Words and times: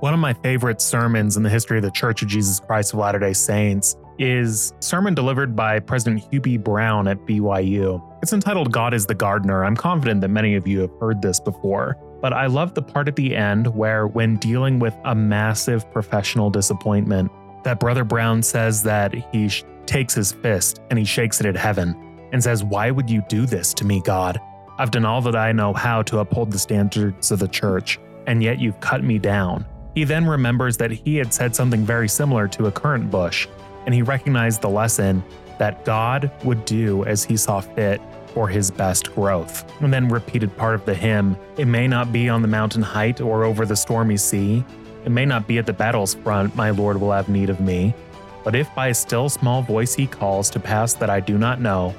One 0.00 0.12
of 0.12 0.20
my 0.20 0.34
favorite 0.34 0.82
sermons 0.82 1.38
in 1.38 1.42
the 1.42 1.48
history 1.48 1.78
of 1.78 1.82
the 1.82 1.90
Church 1.90 2.20
of 2.20 2.28
Jesus 2.28 2.60
Christ 2.60 2.92
of 2.92 2.98
Latter 2.98 3.18
day 3.18 3.32
Saints 3.32 3.96
is 4.18 4.74
sermon 4.80 5.14
delivered 5.14 5.56
by 5.56 5.80
President 5.80 6.22
B. 6.42 6.58
Brown 6.58 7.08
at 7.08 7.18
BYU. 7.24 8.02
It's 8.22 8.34
entitled 8.34 8.72
God 8.72 8.92
is 8.92 9.06
the 9.06 9.14
Gardener. 9.14 9.64
I'm 9.64 9.74
confident 9.74 10.20
that 10.20 10.28
many 10.28 10.54
of 10.54 10.68
you 10.68 10.80
have 10.80 10.90
heard 11.00 11.22
this 11.22 11.40
before, 11.40 11.96
but 12.20 12.34
I 12.34 12.44
love 12.46 12.74
the 12.74 12.82
part 12.82 13.08
at 13.08 13.16
the 13.16 13.34
end 13.34 13.74
where 13.74 14.06
when 14.06 14.36
dealing 14.36 14.78
with 14.78 14.94
a 15.06 15.14
massive 15.14 15.90
professional 15.92 16.50
disappointment, 16.50 17.32
that 17.64 17.80
Brother 17.80 18.04
Brown 18.04 18.42
says 18.42 18.82
that 18.82 19.14
he 19.32 19.48
sh- 19.48 19.64
takes 19.86 20.12
his 20.12 20.30
fist 20.30 20.82
and 20.90 20.98
he 20.98 21.06
shakes 21.06 21.40
it 21.40 21.46
at 21.46 21.56
heaven 21.56 21.96
and 22.32 22.44
says, 22.44 22.62
"Why 22.62 22.90
would 22.90 23.08
you 23.08 23.22
do 23.30 23.46
this 23.46 23.72
to 23.72 23.86
me, 23.86 24.02
God? 24.04 24.38
I've 24.78 24.90
done 24.90 25.06
all 25.06 25.22
that 25.22 25.36
I 25.36 25.52
know 25.52 25.72
how 25.72 26.02
to 26.02 26.18
uphold 26.18 26.50
the 26.50 26.58
standards 26.58 27.30
of 27.32 27.38
the 27.38 27.48
church, 27.48 27.98
and 28.26 28.42
yet 28.42 28.58
you've 28.60 28.78
cut 28.80 29.02
me 29.02 29.18
down." 29.18 29.64
He 29.96 30.04
then 30.04 30.26
remembers 30.26 30.76
that 30.76 30.90
he 30.90 31.16
had 31.16 31.32
said 31.32 31.56
something 31.56 31.82
very 31.82 32.06
similar 32.06 32.46
to 32.48 32.66
a 32.66 32.70
currant 32.70 33.10
bush, 33.10 33.48
and 33.86 33.94
he 33.94 34.02
recognized 34.02 34.60
the 34.60 34.68
lesson 34.68 35.24
that 35.58 35.86
God 35.86 36.30
would 36.44 36.66
do 36.66 37.02
as 37.06 37.24
he 37.24 37.34
saw 37.38 37.60
fit 37.62 38.02
for 38.34 38.46
his 38.46 38.70
best 38.70 39.14
growth. 39.14 39.64
And 39.80 39.90
then 39.90 40.08
repeated 40.08 40.54
part 40.54 40.74
of 40.74 40.84
the 40.84 40.94
hymn 40.94 41.34
It 41.56 41.64
may 41.64 41.88
not 41.88 42.12
be 42.12 42.28
on 42.28 42.42
the 42.42 42.48
mountain 42.48 42.82
height 42.82 43.22
or 43.22 43.44
over 43.44 43.64
the 43.64 43.74
stormy 43.74 44.18
sea. 44.18 44.62
It 45.06 45.12
may 45.12 45.24
not 45.24 45.48
be 45.48 45.56
at 45.56 45.64
the 45.64 45.72
battle's 45.72 46.12
front, 46.12 46.54
my 46.54 46.68
Lord 46.68 47.00
will 47.00 47.12
have 47.12 47.30
need 47.30 47.48
of 47.48 47.58
me. 47.58 47.94
But 48.44 48.54
if 48.54 48.72
by 48.74 48.88
a 48.88 48.94
still 48.94 49.30
small 49.30 49.62
voice 49.62 49.94
he 49.94 50.06
calls 50.06 50.50
to 50.50 50.60
pass 50.60 50.92
that 50.92 51.08
I 51.08 51.20
do 51.20 51.38
not 51.38 51.62
know, 51.62 51.94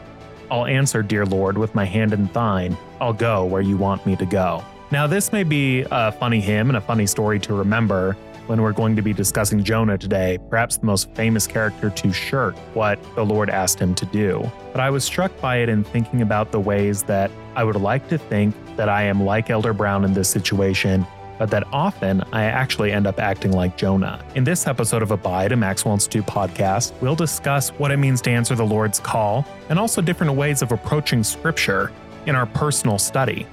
I'll 0.52 0.68
answer, 0.68 1.02
dear 1.02 1.26
Lord, 1.26 1.58
with 1.58 1.74
my 1.74 1.86
hand 1.86 2.14
in 2.14 2.28
thine. 2.28 2.78
I'll 3.02 3.12
go 3.12 3.44
where 3.44 3.64
you 3.64 3.76
want 3.76 4.06
me 4.06 4.16
to 4.18 4.26
go. 4.28 4.64
Now, 4.90 5.06
this 5.06 5.34
may 5.34 5.44
be 5.44 5.86
a 5.92 6.14
funny 6.14 6.40
hymn 6.40 6.70
and 6.70 6.78
a 6.78 6.82
funny 6.82 7.08
story 7.08 7.40
to 7.42 7.54
remember 7.54 8.14
when 8.46 8.62
we're 8.62 8.72
going 8.72 8.96
to 8.96 9.02
be 9.02 9.12
discussing 9.12 9.62
Jonah 9.62 9.98
today, 9.98 10.38
perhaps 10.50 10.78
the 10.78 10.86
most 10.86 11.14
famous 11.14 11.46
character 11.46 11.90
to 11.90 12.14
shirk 12.14 12.56
what 12.74 12.98
the 13.16 13.26
Lord 13.26 13.50
asked 13.50 13.80
him 13.80 13.94
to 13.96 14.06
do. 14.06 14.50
But 14.72 14.80
I 14.80 14.90
was 14.90 15.04
struck 15.04 15.38
by 15.42 15.58
it 15.58 15.68
in 15.68 15.84
thinking 15.84 16.22
about 16.22 16.54
the 16.54 16.60
ways 16.62 17.04
that 17.04 17.30
I 17.58 17.66
would 17.66 17.76
like 17.76 18.08
to 18.08 18.18
think 18.18 18.56
that 18.78 18.88
I 18.88 19.04
am 19.04 19.26
like 19.26 19.50
Elder 19.50 19.74
Brown 19.74 20.06
in 20.06 20.14
this 20.14 20.30
situation, 20.30 21.06
but 21.38 21.50
that 21.52 21.68
often 21.74 22.24
I 22.32 22.46
actually 22.46 22.94
end 22.94 23.08
up 23.08 23.20
acting 23.20 23.52
like 23.52 23.76
Jonah. 23.76 24.24
In 24.36 24.46
this 24.46 24.68
episode 24.68 25.02
of 25.02 25.12
Abide, 25.12 25.52
a 25.52 25.58
Maxwell 25.58 25.96
Institute 25.96 26.26
podcast, 26.26 26.94
we'll 27.02 27.14
discuss 27.14 27.72
what 27.72 27.92
it 27.92 27.98
means 27.98 28.22
to 28.22 28.32
answer 28.32 28.56
the 28.56 28.66
Lord's 28.66 29.02
call 29.02 29.46
and 29.68 29.78
also 29.78 30.02
different 30.02 30.32
ways 30.34 30.62
of 30.62 30.72
approaching 30.72 31.26
Scripture 31.26 31.92
in 32.26 32.36
our 32.36 32.46
personal 32.46 32.98
study. 32.98 33.46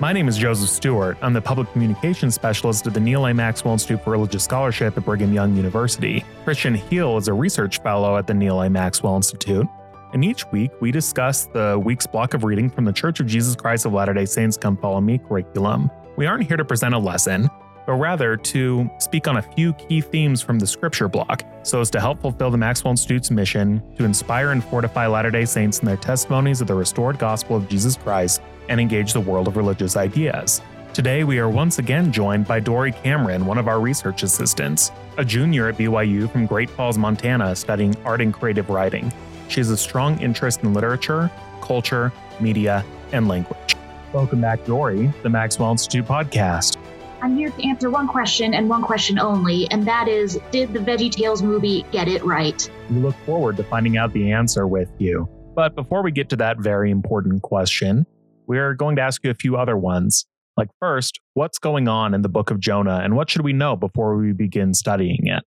My 0.00 0.14
name 0.14 0.28
is 0.28 0.38
Joseph 0.38 0.70
Stewart. 0.70 1.18
I'm 1.20 1.34
the 1.34 1.42
public 1.42 1.70
communications 1.72 2.34
specialist 2.34 2.86
at 2.86 2.94
the 2.94 3.00
Neil 3.00 3.26
A. 3.26 3.34
Maxwell 3.34 3.74
Institute 3.74 4.02
for 4.02 4.12
Religious 4.12 4.42
Scholarship 4.42 4.96
at 4.96 5.04
Brigham 5.04 5.34
Young 5.34 5.54
University. 5.54 6.24
Kristian 6.46 6.74
Heal 6.74 7.18
is 7.18 7.28
a 7.28 7.34
research 7.34 7.82
fellow 7.82 8.16
at 8.16 8.26
the 8.26 8.32
Neil 8.32 8.62
A. 8.62 8.70
Maxwell 8.70 9.16
Institute. 9.16 9.66
And 10.14 10.24
each 10.24 10.50
week, 10.52 10.70
we 10.80 10.90
discuss 10.90 11.44
the 11.52 11.78
week's 11.84 12.06
block 12.06 12.32
of 12.32 12.44
reading 12.44 12.70
from 12.70 12.86
the 12.86 12.94
Church 12.94 13.20
of 13.20 13.26
Jesus 13.26 13.54
Christ 13.54 13.84
of 13.84 13.92
Latter 13.92 14.14
day 14.14 14.24
Saints 14.24 14.56
Come 14.56 14.78
Follow 14.78 15.02
Me 15.02 15.18
curriculum. 15.18 15.90
We 16.16 16.24
aren't 16.24 16.48
here 16.48 16.56
to 16.56 16.64
present 16.64 16.94
a 16.94 16.98
lesson, 16.98 17.50
but 17.84 17.92
rather 17.96 18.38
to 18.38 18.90
speak 19.00 19.28
on 19.28 19.36
a 19.36 19.42
few 19.42 19.74
key 19.74 20.00
themes 20.00 20.40
from 20.40 20.58
the 20.58 20.66
scripture 20.66 21.08
block 21.08 21.42
so 21.62 21.78
as 21.78 21.90
to 21.90 22.00
help 22.00 22.22
fulfill 22.22 22.50
the 22.50 22.56
Maxwell 22.56 22.92
Institute's 22.92 23.30
mission 23.30 23.82
to 23.98 24.06
inspire 24.06 24.52
and 24.52 24.64
fortify 24.64 25.06
Latter 25.06 25.30
day 25.30 25.44
Saints 25.44 25.80
in 25.80 25.84
their 25.84 25.98
testimonies 25.98 26.62
of 26.62 26.68
the 26.68 26.74
restored 26.74 27.18
gospel 27.18 27.54
of 27.54 27.68
Jesus 27.68 27.98
Christ 27.98 28.40
and 28.70 28.80
engage 28.80 29.12
the 29.12 29.20
world 29.20 29.48
of 29.48 29.58
religious 29.58 29.96
ideas. 29.96 30.62
Today, 30.94 31.24
we 31.24 31.38
are 31.38 31.50
once 31.50 31.78
again 31.78 32.10
joined 32.10 32.46
by 32.46 32.60
Dory 32.60 32.92
Cameron, 32.92 33.44
one 33.44 33.58
of 33.58 33.68
our 33.68 33.80
research 33.80 34.22
assistants, 34.22 34.90
a 35.18 35.24
junior 35.24 35.68
at 35.68 35.76
BYU 35.76 36.30
from 36.30 36.46
Great 36.46 36.70
Falls, 36.70 36.96
Montana, 36.96 37.54
studying 37.54 37.94
art 38.04 38.20
and 38.20 38.32
creative 38.32 38.70
writing. 38.70 39.12
She 39.48 39.60
has 39.60 39.70
a 39.70 39.76
strong 39.76 40.18
interest 40.20 40.62
in 40.62 40.72
literature, 40.72 41.30
culture, 41.60 42.12
media, 42.40 42.84
and 43.12 43.28
language. 43.28 43.76
Welcome 44.12 44.40
back, 44.40 44.64
Dory, 44.64 45.12
the 45.22 45.30
Maxwell 45.30 45.70
Institute 45.72 46.06
podcast. 46.06 46.76
I'm 47.22 47.36
here 47.36 47.50
to 47.50 47.68
answer 47.68 47.90
one 47.90 48.08
question 48.08 48.54
and 48.54 48.68
one 48.68 48.82
question 48.82 49.18
only, 49.18 49.70
and 49.70 49.86
that 49.86 50.08
is 50.08 50.40
Did 50.50 50.72
the 50.72 50.78
Veggie 50.78 51.10
Tales 51.10 51.42
movie 51.42 51.84
get 51.92 52.08
it 52.08 52.24
right? 52.24 52.68
We 52.88 52.96
look 52.96 53.16
forward 53.26 53.56
to 53.58 53.64
finding 53.64 53.96
out 53.96 54.12
the 54.12 54.32
answer 54.32 54.66
with 54.66 54.90
you. 54.98 55.28
But 55.54 55.74
before 55.74 56.02
we 56.02 56.12
get 56.12 56.28
to 56.30 56.36
that 56.36 56.58
very 56.58 56.90
important 56.90 57.42
question, 57.42 58.06
we're 58.50 58.74
going 58.74 58.96
to 58.96 59.02
ask 59.02 59.22
you 59.22 59.30
a 59.30 59.34
few 59.34 59.56
other 59.56 59.76
ones. 59.76 60.26
Like, 60.56 60.70
first, 60.80 61.20
what's 61.34 61.60
going 61.60 61.86
on 61.86 62.14
in 62.14 62.22
the 62.22 62.28
book 62.28 62.50
of 62.50 62.58
Jonah, 62.58 62.98
and 63.00 63.14
what 63.14 63.30
should 63.30 63.42
we 63.42 63.52
know 63.52 63.76
before 63.76 64.16
we 64.16 64.32
begin 64.32 64.74
studying 64.74 65.28
it? 65.28 65.44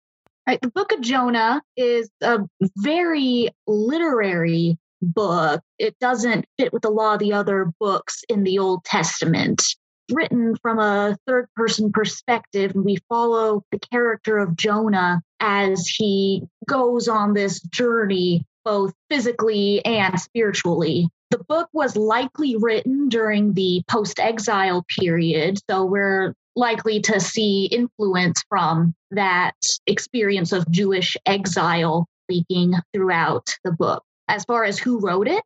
Right, 0.45 0.59
the 0.59 0.69
book 0.69 0.91
of 0.91 0.99
Jonah 0.99 1.61
is 1.77 2.09
a 2.21 2.39
very 2.75 3.47
literary 3.67 4.77
book. 5.01 5.61
It 5.77 5.97
doesn't 5.99 6.43
fit 6.57 6.73
with 6.73 6.83
a 6.83 6.89
lot 6.89 7.13
of 7.13 7.19
the 7.19 7.31
other 7.31 7.71
books 7.79 8.21
in 8.27 8.43
the 8.43 8.59
Old 8.59 8.83
Testament. 8.83 9.63
Written 10.11 10.57
from 10.61 10.79
a 10.79 11.15
third 11.25 11.47
person 11.55 11.93
perspective, 11.93 12.73
we 12.75 12.97
follow 13.07 13.63
the 13.71 13.79
character 13.79 14.39
of 14.39 14.57
Jonah 14.57 15.21
as 15.39 15.87
he 15.87 16.43
goes 16.67 17.07
on 17.07 17.33
this 17.33 17.61
journey, 17.61 18.45
both 18.65 18.91
physically 19.09 19.85
and 19.85 20.19
spiritually. 20.19 21.07
The 21.31 21.43
book 21.47 21.69
was 21.73 21.95
likely 21.95 22.55
written 22.55 23.07
during 23.07 23.53
the 23.53 23.83
post 23.87 24.19
exile 24.19 24.83
period, 24.97 25.59
so 25.69 25.85
we're 25.85 26.33
likely 26.55 26.99
to 27.01 27.19
see 27.19 27.65
influence 27.65 28.43
from 28.49 28.95
that 29.11 29.55
experience 29.85 30.51
of 30.51 30.69
Jewish 30.71 31.15
exile 31.27 32.07
leaking 32.29 32.73
throughout 32.93 33.55
the 33.63 33.71
book. 33.71 34.03
As 34.27 34.43
far 34.45 34.63
as 34.63 34.79
who 34.79 34.99
wrote 34.99 35.27
it, 35.27 35.43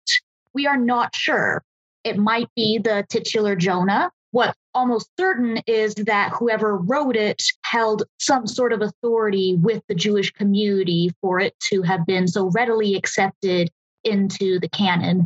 we 0.54 0.68
are 0.68 0.78
not 0.78 1.16
sure. 1.16 1.62
It 2.06 2.18
might 2.18 2.48
be 2.56 2.78
the 2.78 3.06
titular 3.10 3.56
Jonah. 3.58 4.10
What's 4.32 4.58
almost 4.74 5.10
certain 5.20 5.58
is 5.68 5.96
that 5.96 6.32
whoever 6.32 6.78
wrote 6.78 7.18
it 7.18 7.44
held 7.66 8.04
some 8.20 8.48
sort 8.48 8.72
of 8.72 8.82
authority 8.82 9.56
with 9.56 9.84
the 9.88 9.96
Jewish 9.96 10.32
community 10.32 11.12
for 11.20 11.42
it 11.42 11.54
to 11.72 11.82
have 11.82 12.06
been 12.06 12.28
so 12.28 12.50
readily 12.52 12.96
accepted 12.96 13.70
into 14.04 14.60
the 14.60 14.70
canon. 14.70 15.26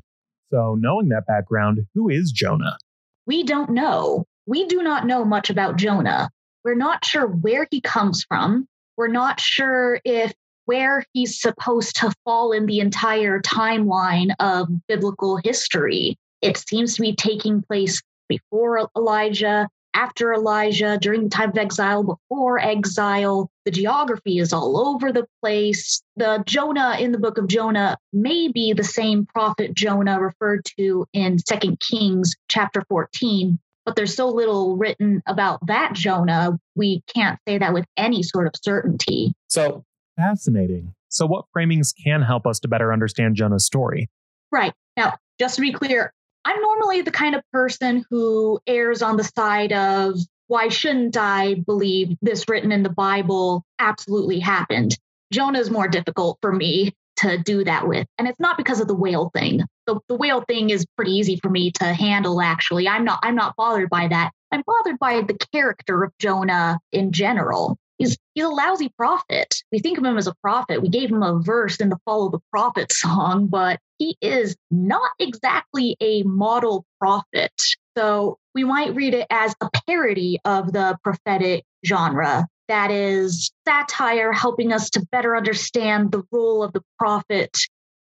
So, 0.52 0.76
knowing 0.80 1.10
that 1.10 1.28
background, 1.28 1.86
who 1.94 2.10
is 2.10 2.32
Jonah? 2.32 2.78
We 3.26 3.44
don't 3.44 3.72
know. 3.72 4.26
We 4.46 4.66
do 4.66 4.82
not 4.82 5.06
know 5.06 5.26
much 5.26 5.50
about 5.50 5.76
Jonah. 5.76 6.30
We're 6.64 6.76
not 6.76 7.04
sure 7.04 7.28
where 7.28 7.68
he 7.70 7.82
comes 7.82 8.24
from. 8.28 8.68
We're 8.96 9.08
not 9.08 9.40
sure 9.40 10.00
if 10.06 10.34
where 10.66 11.06
he's 11.14 11.40
supposed 11.40 11.96
to 11.98 12.14
fall 12.26 12.52
in 12.52 12.66
the 12.66 12.80
entire 12.80 13.42
timeline 13.42 14.34
of 14.40 14.68
biblical 14.88 15.38
history. 15.44 16.18
It 16.42 16.58
seems 16.58 16.96
to 16.96 17.02
be 17.02 17.16
taking 17.16 17.62
place 17.62 18.02
before 18.28 18.90
Elijah, 18.96 19.70
after 19.94 20.34
Elijah, 20.34 20.98
during 21.02 21.24
the 21.24 21.30
time 21.30 21.50
of 21.50 21.58
exile, 21.58 22.04
before 22.04 22.60
exile. 22.60 23.50
The 23.66 23.72
geography 23.72 24.38
is 24.38 24.54
all 24.54 24.78
over 24.78 25.12
the 25.12 25.28
place. 25.42 26.02
The 26.16 26.44
Jonah 26.46 26.98
in 27.00 27.12
the 27.12 27.18
book 27.18 27.38
of 27.38 27.48
Jonah 27.48 27.98
may 28.14 28.48
be 28.48 28.74
the 28.74 28.84
same 28.84 29.26
prophet 29.26 29.74
Jonah 29.74 30.20
referred 30.20 30.66
to 30.78 31.06
in 31.14 31.40
Second 31.40 31.80
Kings 31.80 32.36
chapter 32.48 32.84
14, 32.90 33.60
but 33.86 33.96
there's 33.96 34.16
so 34.16 34.30
little 34.30 34.78
written 34.78 35.22
about 35.26 35.66
that 35.68 35.94
Jonah, 35.94 36.60
we 36.76 37.02
can't 37.14 37.40
say 37.48 37.58
that 37.58 37.74
with 37.74 37.86
any 37.98 38.24
sort 38.24 38.48
of 38.48 38.54
certainty. 38.62 39.34
So 39.48 39.84
fascinating. 40.16 40.94
So, 41.10 41.26
what 41.26 41.46
framings 41.56 41.94
can 42.04 42.22
help 42.22 42.46
us 42.46 42.60
to 42.60 42.68
better 42.68 42.92
understand 42.92 43.36
Jonah's 43.36 43.66
story? 43.66 44.10
Right. 44.52 44.74
Now, 44.96 45.14
just 45.40 45.56
to 45.56 45.62
be 45.62 45.72
clear, 45.72 46.14
I'm 46.48 46.62
normally 46.62 47.02
the 47.02 47.12
kind 47.12 47.36
of 47.36 47.42
person 47.52 48.06
who 48.10 48.58
errs 48.66 49.02
on 49.02 49.18
the 49.18 49.24
side 49.26 49.74
of 49.74 50.18
why 50.48 50.70
shouldn't 50.70 51.18
I 51.18 51.56
believe 51.56 52.16
this 52.22 52.48
written 52.48 52.72
in 52.72 52.84
the 52.84 52.90
Bible 52.90 53.66
absolutely 53.80 54.40
happened? 54.40 54.98
Jonah 55.34 55.60
is 55.60 55.70
more 55.70 55.90
difficult 55.90 56.38
for 56.42 56.54
me 56.54 56.96
to 57.18 57.38
do 57.38 57.66
that 57.66 57.86
with. 57.86 58.08
And 58.18 58.30
it's 58.30 58.40
not 58.40 58.56
because 58.56 58.80
of 58.80 58.88
the 58.88 58.96
whale 58.96 59.30
thing. 59.36 59.64
The, 59.88 60.00
the 60.08 60.16
whale 60.16 60.40
thing 60.48 60.70
is 60.70 60.86
pretty 60.96 61.12
easy 61.12 61.38
for 61.44 61.50
me 61.50 61.72
to 61.82 61.84
handle 61.84 62.40
actually. 62.40 62.88
I'm 62.88 63.04
not 63.04 63.20
I'm 63.24 63.36
not 63.36 63.58
bothered 63.58 63.90
by 63.90 64.08
that. 64.08 64.32
I'm 64.50 64.64
bothered 64.66 65.00
by 65.00 65.24
the 65.24 65.38
character 65.52 66.02
of 66.06 66.14
Jonah 66.18 66.80
in 66.94 67.12
general. 67.12 67.78
He's 67.98 68.18
he's 68.34 68.44
a 68.44 68.50
lousy 68.50 68.90
prophet. 68.98 69.56
We 69.72 69.80
think 69.80 69.98
of 69.98 70.06
him 70.06 70.18
as 70.18 70.28
a 70.28 70.36
prophet. 70.42 70.82
We 70.82 70.90
gave 70.90 71.12
him 71.12 71.24
a 71.24 71.40
verse 71.40 71.78
in 71.78 71.90
the 71.90 71.98
Follow 72.06 72.30
the 72.30 72.40
Prophet 72.52 72.92
song, 72.92 73.48
but 73.48 73.80
he 73.98 74.18
is 74.22 74.56
not 74.70 75.12
exactly 75.20 75.98
a 76.00 76.24
model 76.24 76.86
prophet. 77.00 77.52
So 77.98 78.38
we 78.54 78.64
might 78.64 78.96
read 78.96 79.14
it 79.14 79.28
as 79.32 79.56
a 79.62 79.70
parody 79.88 80.40
of 80.46 80.72
the 80.74 80.98
prophetic 81.04 81.64
genre. 81.86 82.48
That 82.68 82.92
is 82.92 83.52
satire 83.68 84.34
helping 84.34 84.74
us 84.74 84.90
to 84.92 85.06
better 85.12 85.38
understand 85.38 86.12
the 86.12 86.24
role 86.32 86.64
of 86.64 86.74
the 86.74 86.84
prophet 87.00 87.58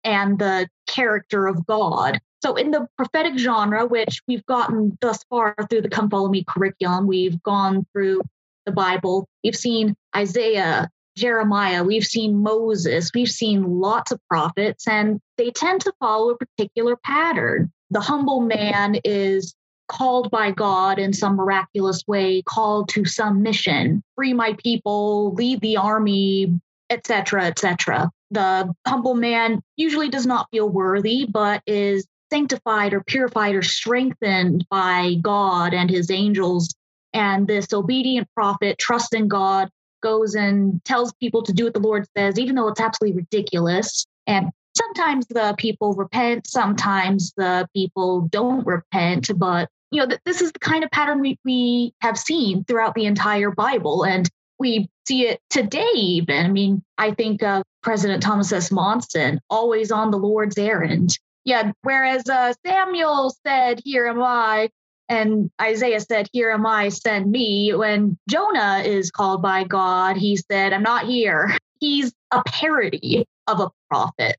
and 0.04 0.38
the 0.38 0.68
character 0.86 1.46
of 1.46 1.66
God. 1.66 2.20
So, 2.42 2.56
in 2.56 2.70
the 2.70 2.86
prophetic 2.96 3.38
genre, 3.38 3.86
which 3.86 4.20
we've 4.28 4.44
gotten 4.46 4.98
thus 5.00 5.24
far 5.30 5.56
through 5.70 5.82
the 5.82 5.88
Come 5.88 6.10
Follow 6.10 6.28
Me 6.28 6.44
curriculum, 6.44 7.06
we've 7.06 7.42
gone 7.42 7.86
through 7.92 8.20
the 8.66 8.72
Bible. 8.72 9.28
We've 9.42 9.56
seen 9.56 9.94
Isaiah, 10.16 10.88
Jeremiah, 11.16 11.84
we've 11.84 12.04
seen 12.04 12.42
Moses, 12.42 13.10
we've 13.14 13.30
seen 13.30 13.80
lots 13.80 14.10
of 14.10 14.20
prophets, 14.28 14.88
and 14.88 15.20
they 15.38 15.50
tend 15.50 15.82
to 15.82 15.92
follow 16.00 16.30
a 16.30 16.36
particular 16.36 16.96
pattern. 16.96 17.72
The 17.90 18.00
humble 18.00 18.40
man 18.40 18.96
is 19.04 19.54
called 19.88 20.30
by 20.30 20.50
God 20.50 20.98
in 20.98 21.12
some 21.12 21.36
miraculous 21.36 22.02
way, 22.06 22.42
called 22.42 22.88
to 22.90 23.04
some 23.04 23.42
mission, 23.42 24.02
free 24.16 24.32
my 24.32 24.54
people, 24.54 25.34
lead 25.34 25.60
the 25.60 25.76
army, 25.76 26.58
etc., 26.90 27.44
etc. 27.44 28.10
The 28.30 28.74
humble 28.86 29.14
man 29.14 29.62
usually 29.76 30.08
does 30.08 30.26
not 30.26 30.48
feel 30.50 30.68
worthy, 30.68 31.26
but 31.26 31.62
is 31.66 32.06
sanctified 32.32 32.92
or 32.92 33.04
purified 33.04 33.54
or 33.54 33.62
strengthened 33.62 34.66
by 34.70 35.14
God 35.22 35.74
and 35.74 35.88
his 35.88 36.10
angels. 36.10 36.74
And 37.14 37.46
this 37.46 37.72
obedient 37.72 38.28
prophet 38.34 38.78
trusts 38.78 39.14
in 39.14 39.28
God, 39.28 39.70
goes 40.04 40.34
and 40.34 40.84
tells 40.84 41.12
people 41.14 41.42
to 41.42 41.52
do 41.52 41.64
what 41.64 41.72
the 41.72 41.80
Lord 41.80 42.06
says, 42.16 42.38
even 42.38 42.54
though 42.54 42.68
it's 42.68 42.80
absolutely 42.80 43.16
ridiculous. 43.16 44.06
And 44.26 44.50
sometimes 44.76 45.26
the 45.26 45.54
people 45.58 45.94
repent, 45.94 46.46
sometimes 46.46 47.32
the 47.36 47.66
people 47.74 48.28
don't 48.30 48.64
repent, 48.66 49.30
but 49.36 49.68
you 49.90 50.00
know, 50.00 50.16
this 50.24 50.42
is 50.42 50.52
the 50.52 50.58
kind 50.58 50.84
of 50.84 50.90
pattern 50.90 51.20
we, 51.20 51.38
we 51.44 51.94
have 52.00 52.18
seen 52.18 52.64
throughout 52.64 52.94
the 52.94 53.06
entire 53.06 53.50
Bible. 53.50 54.04
And 54.04 54.28
we 54.58 54.88
see 55.06 55.26
it 55.26 55.40
today, 55.50 55.92
even. 55.94 56.46
I 56.46 56.48
mean, 56.48 56.82
I 56.98 57.12
think 57.12 57.42
of 57.42 57.62
President 57.82 58.22
Thomas 58.22 58.52
S. 58.52 58.70
Monson, 58.70 59.40
always 59.48 59.90
on 59.90 60.10
the 60.10 60.18
Lord's 60.18 60.58
errand. 60.58 61.16
Yeah, 61.44 61.72
whereas 61.82 62.28
uh, 62.28 62.54
Samuel 62.66 63.34
said, 63.46 63.80
Here 63.84 64.06
am 64.06 64.22
I, 64.22 64.70
and 65.08 65.50
Isaiah 65.60 66.00
said, 66.00 66.28
Here 66.32 66.50
am 66.50 66.66
I, 66.66 66.88
send 66.88 67.30
me. 67.30 67.72
When 67.74 68.18
Jonah 68.28 68.82
is 68.84 69.10
called 69.10 69.42
by 69.42 69.64
God, 69.64 70.16
he 70.16 70.36
said, 70.36 70.72
I'm 70.72 70.82
not 70.82 71.06
here. 71.06 71.56
He's 71.80 72.12
a 72.30 72.42
parody 72.46 73.26
of 73.46 73.60
a 73.60 73.70
prophet 73.90 74.38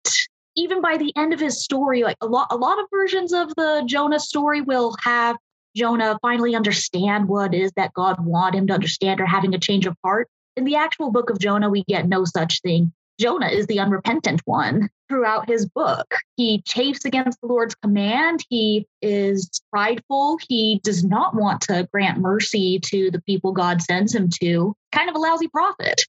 even 0.55 0.81
by 0.81 0.97
the 0.97 1.11
end 1.15 1.33
of 1.33 1.39
his 1.39 1.61
story, 1.61 2.03
like 2.03 2.17
a 2.21 2.25
lot, 2.25 2.47
a 2.49 2.55
lot 2.55 2.79
of 2.79 2.85
versions 2.89 3.33
of 3.33 3.53
the 3.55 3.83
Jonah 3.85 4.19
story 4.19 4.61
will 4.61 4.95
have 5.01 5.37
Jonah 5.75 6.17
finally 6.21 6.55
understand 6.55 7.27
what 7.27 7.53
is 7.53 7.71
that 7.75 7.93
God 7.93 8.25
want 8.25 8.55
him 8.55 8.67
to 8.67 8.73
understand 8.73 9.19
or 9.19 9.25
having 9.25 9.53
a 9.53 9.59
change 9.59 9.85
of 9.85 9.95
heart. 10.03 10.29
In 10.55 10.63
the 10.63 10.77
actual 10.77 11.11
book 11.11 11.29
of 11.29 11.39
Jonah, 11.39 11.69
we 11.69 11.83
get 11.83 12.07
no 12.07 12.23
such 12.23 12.61
thing. 12.61 12.93
Jonah 13.19 13.47
is 13.47 13.67
the 13.67 13.79
unrepentant 13.79 14.41
one 14.45 14.89
throughout 15.07 15.47
his 15.47 15.67
book. 15.67 16.15
He 16.35 16.61
chafes 16.63 17.05
against 17.05 17.39
the 17.39 17.47
Lord's 17.47 17.75
command. 17.75 18.43
He 18.49 18.87
is 19.01 19.61
prideful. 19.71 20.37
He 20.47 20.81
does 20.83 21.03
not 21.03 21.35
want 21.35 21.61
to 21.61 21.87
grant 21.93 22.19
mercy 22.19 22.79
to 22.85 23.11
the 23.11 23.21
people 23.21 23.53
God 23.53 23.81
sends 23.81 24.13
him 24.13 24.29
to. 24.41 24.75
Kind 24.91 25.09
of 25.09 25.15
a 25.15 25.19
lousy 25.19 25.47
prophet. 25.47 26.01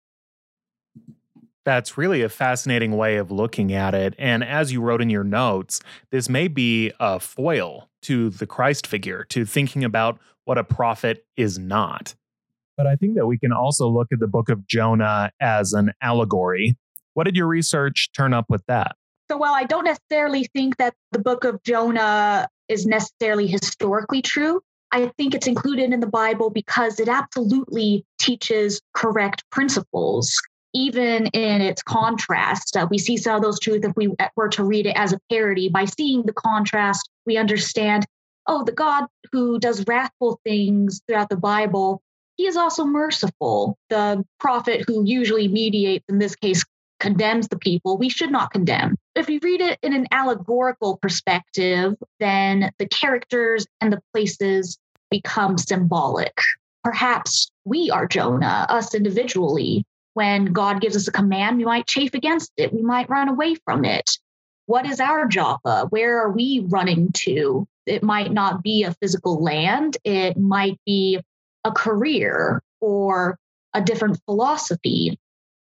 That's 1.65 1.99
really 1.99 2.23
a 2.23 2.29
fascinating 2.29 2.97
way 2.97 3.17
of 3.17 3.31
looking 3.31 3.73
at 3.73 3.95
it. 3.95 4.15
And 4.19 4.45
as 4.45 4.73
you 4.73 4.81
wrote 4.81 5.03
in 5.03 5.11
your 5.11 5.25
notes, 5.25 5.81
this 6.11 6.29
may 6.29 6.49
be 6.49 6.93
a 7.01 7.19
foil 7.19 7.89
to 8.03 8.31
the 8.31 8.47
Christ 8.47 8.87
figure, 8.87 9.25
to 9.31 9.45
thinking 9.45 9.83
about 9.83 10.19
what 10.45 10.59
a 10.59 10.65
prophet 10.65 11.25
is 11.37 11.59
not. 11.59 12.15
But 12.77 12.87
I 12.87 12.95
think 12.95 13.17
that 13.17 13.27
we 13.27 13.37
can 13.37 13.53
also 13.53 13.89
look 13.89 14.09
at 14.13 14.21
the 14.21 14.29
book 14.29 14.49
of 14.49 14.67
Jonah 14.69 15.33
as 15.41 15.73
an 15.73 15.93
allegory. 16.01 16.77
What 17.17 17.25
did 17.25 17.35
your 17.35 17.47
research 17.47 18.11
turn 18.15 18.35
up 18.35 18.47
with 18.51 18.63
that? 18.69 18.95
So, 19.31 19.39
while 19.39 19.55
I 19.55 19.65
don't 19.65 19.85
necessarily 19.85 20.45
think 20.55 20.77
that 20.77 20.95
the 21.13 21.19
book 21.19 21.45
of 21.45 21.63
Jonah 21.63 22.47
is 22.69 22.87
necessarily 22.87 23.47
historically 23.47 24.21
true, 24.21 24.61
I 24.93 25.11
think 25.17 25.35
it's 25.35 25.47
included 25.47 25.93
in 25.93 26.01
the 26.01 26.07
Bible 26.07 26.51
because 26.51 27.01
it 27.01 27.09
absolutely 27.09 28.05
teaches 28.19 28.81
correct 28.95 29.45
principles 29.51 30.33
even 30.75 31.27
in 31.29 31.63
its 31.63 31.83
contrast, 31.83 32.77
uh, 32.77 32.87
we 32.91 32.99
see 32.99 33.17
some 33.17 33.37
of 33.37 33.41
those 33.41 33.59
truths 33.59 33.87
if 33.87 33.97
we 33.97 34.13
were 34.37 34.49
to 34.49 34.63
read 34.63 34.85
it 34.85 34.95
as 34.95 35.11
a 35.11 35.19
parody. 35.33 35.71
By 35.71 35.87
seeing 35.87 36.25
the 36.25 36.35
contrast, 36.35 37.09
we 37.25 37.39
understand 37.39 38.05
oh, 38.47 38.63
the 38.63 38.73
God 38.73 39.07
who 39.33 39.59
does 39.59 39.85
wrathful 39.87 40.39
things 40.45 41.01
throughout 41.07 41.31
the 41.31 41.37
Bible, 41.37 42.03
he 42.37 42.47
is 42.47 42.57
also 42.57 42.85
merciful. 42.85 43.79
The 43.89 44.23
prophet 44.39 44.85
who 44.87 45.05
usually 45.05 45.49
mediates, 45.49 46.05
in 46.09 46.19
this 46.19 46.37
case, 46.37 46.63
condemns 47.01 47.49
the 47.49 47.59
people, 47.59 47.99
we 47.99 48.09
should 48.09 48.31
not 48.31 48.53
condemn. 48.53 48.97
If 49.15 49.29
we 49.29 49.39
read 49.39 49.61
it 49.61 49.79
in 49.83 49.93
an 49.93 50.07
allegorical 50.11 50.99
perspective, 50.99 51.95
then 52.21 52.71
the 52.79 52.89
characters 52.89 53.67
and 53.81 53.93
the 53.93 54.03
places 54.13 54.79
become 55.11 55.59
symbolic. 55.59 56.39
Perhaps 56.83 57.51
we 57.65 57.91
are 57.91 58.07
Jonah, 58.07 58.67
us 58.69 58.95
individually, 58.95 59.85
when 60.17 60.47
God 60.47 60.81
gives 60.81 60.97
us 60.97 61.07
a 61.09 61.13
command, 61.13 61.59
we 61.59 61.67
might 61.67 61.87
chafe 61.87 62.15
against 62.15 62.51
it. 62.57 62.73
We 62.73 62.81
might 62.81 63.11
run 63.11 63.29
away 63.29 63.55
from 63.55 63.85
it. 63.85 64.09
What 64.65 64.87
is 64.87 64.99
our 64.99 65.29
Joppa? 65.29 65.89
Where 65.91 66.19
are 66.23 66.31
we 66.31 66.65
running 66.69 67.11
to? 67.19 67.69
It 67.85 68.03
might 68.03 68.33
not 68.33 68.63
be 68.63 68.83
a 68.83 68.95
physical 68.95 69.43
land, 69.43 69.99
it 70.05 70.39
might 70.39 70.81
be 70.87 71.21
a 71.65 71.71
career 71.71 72.63
or 72.81 73.39
a 73.75 73.83
different 73.83 74.19
philosophy. 74.25 75.19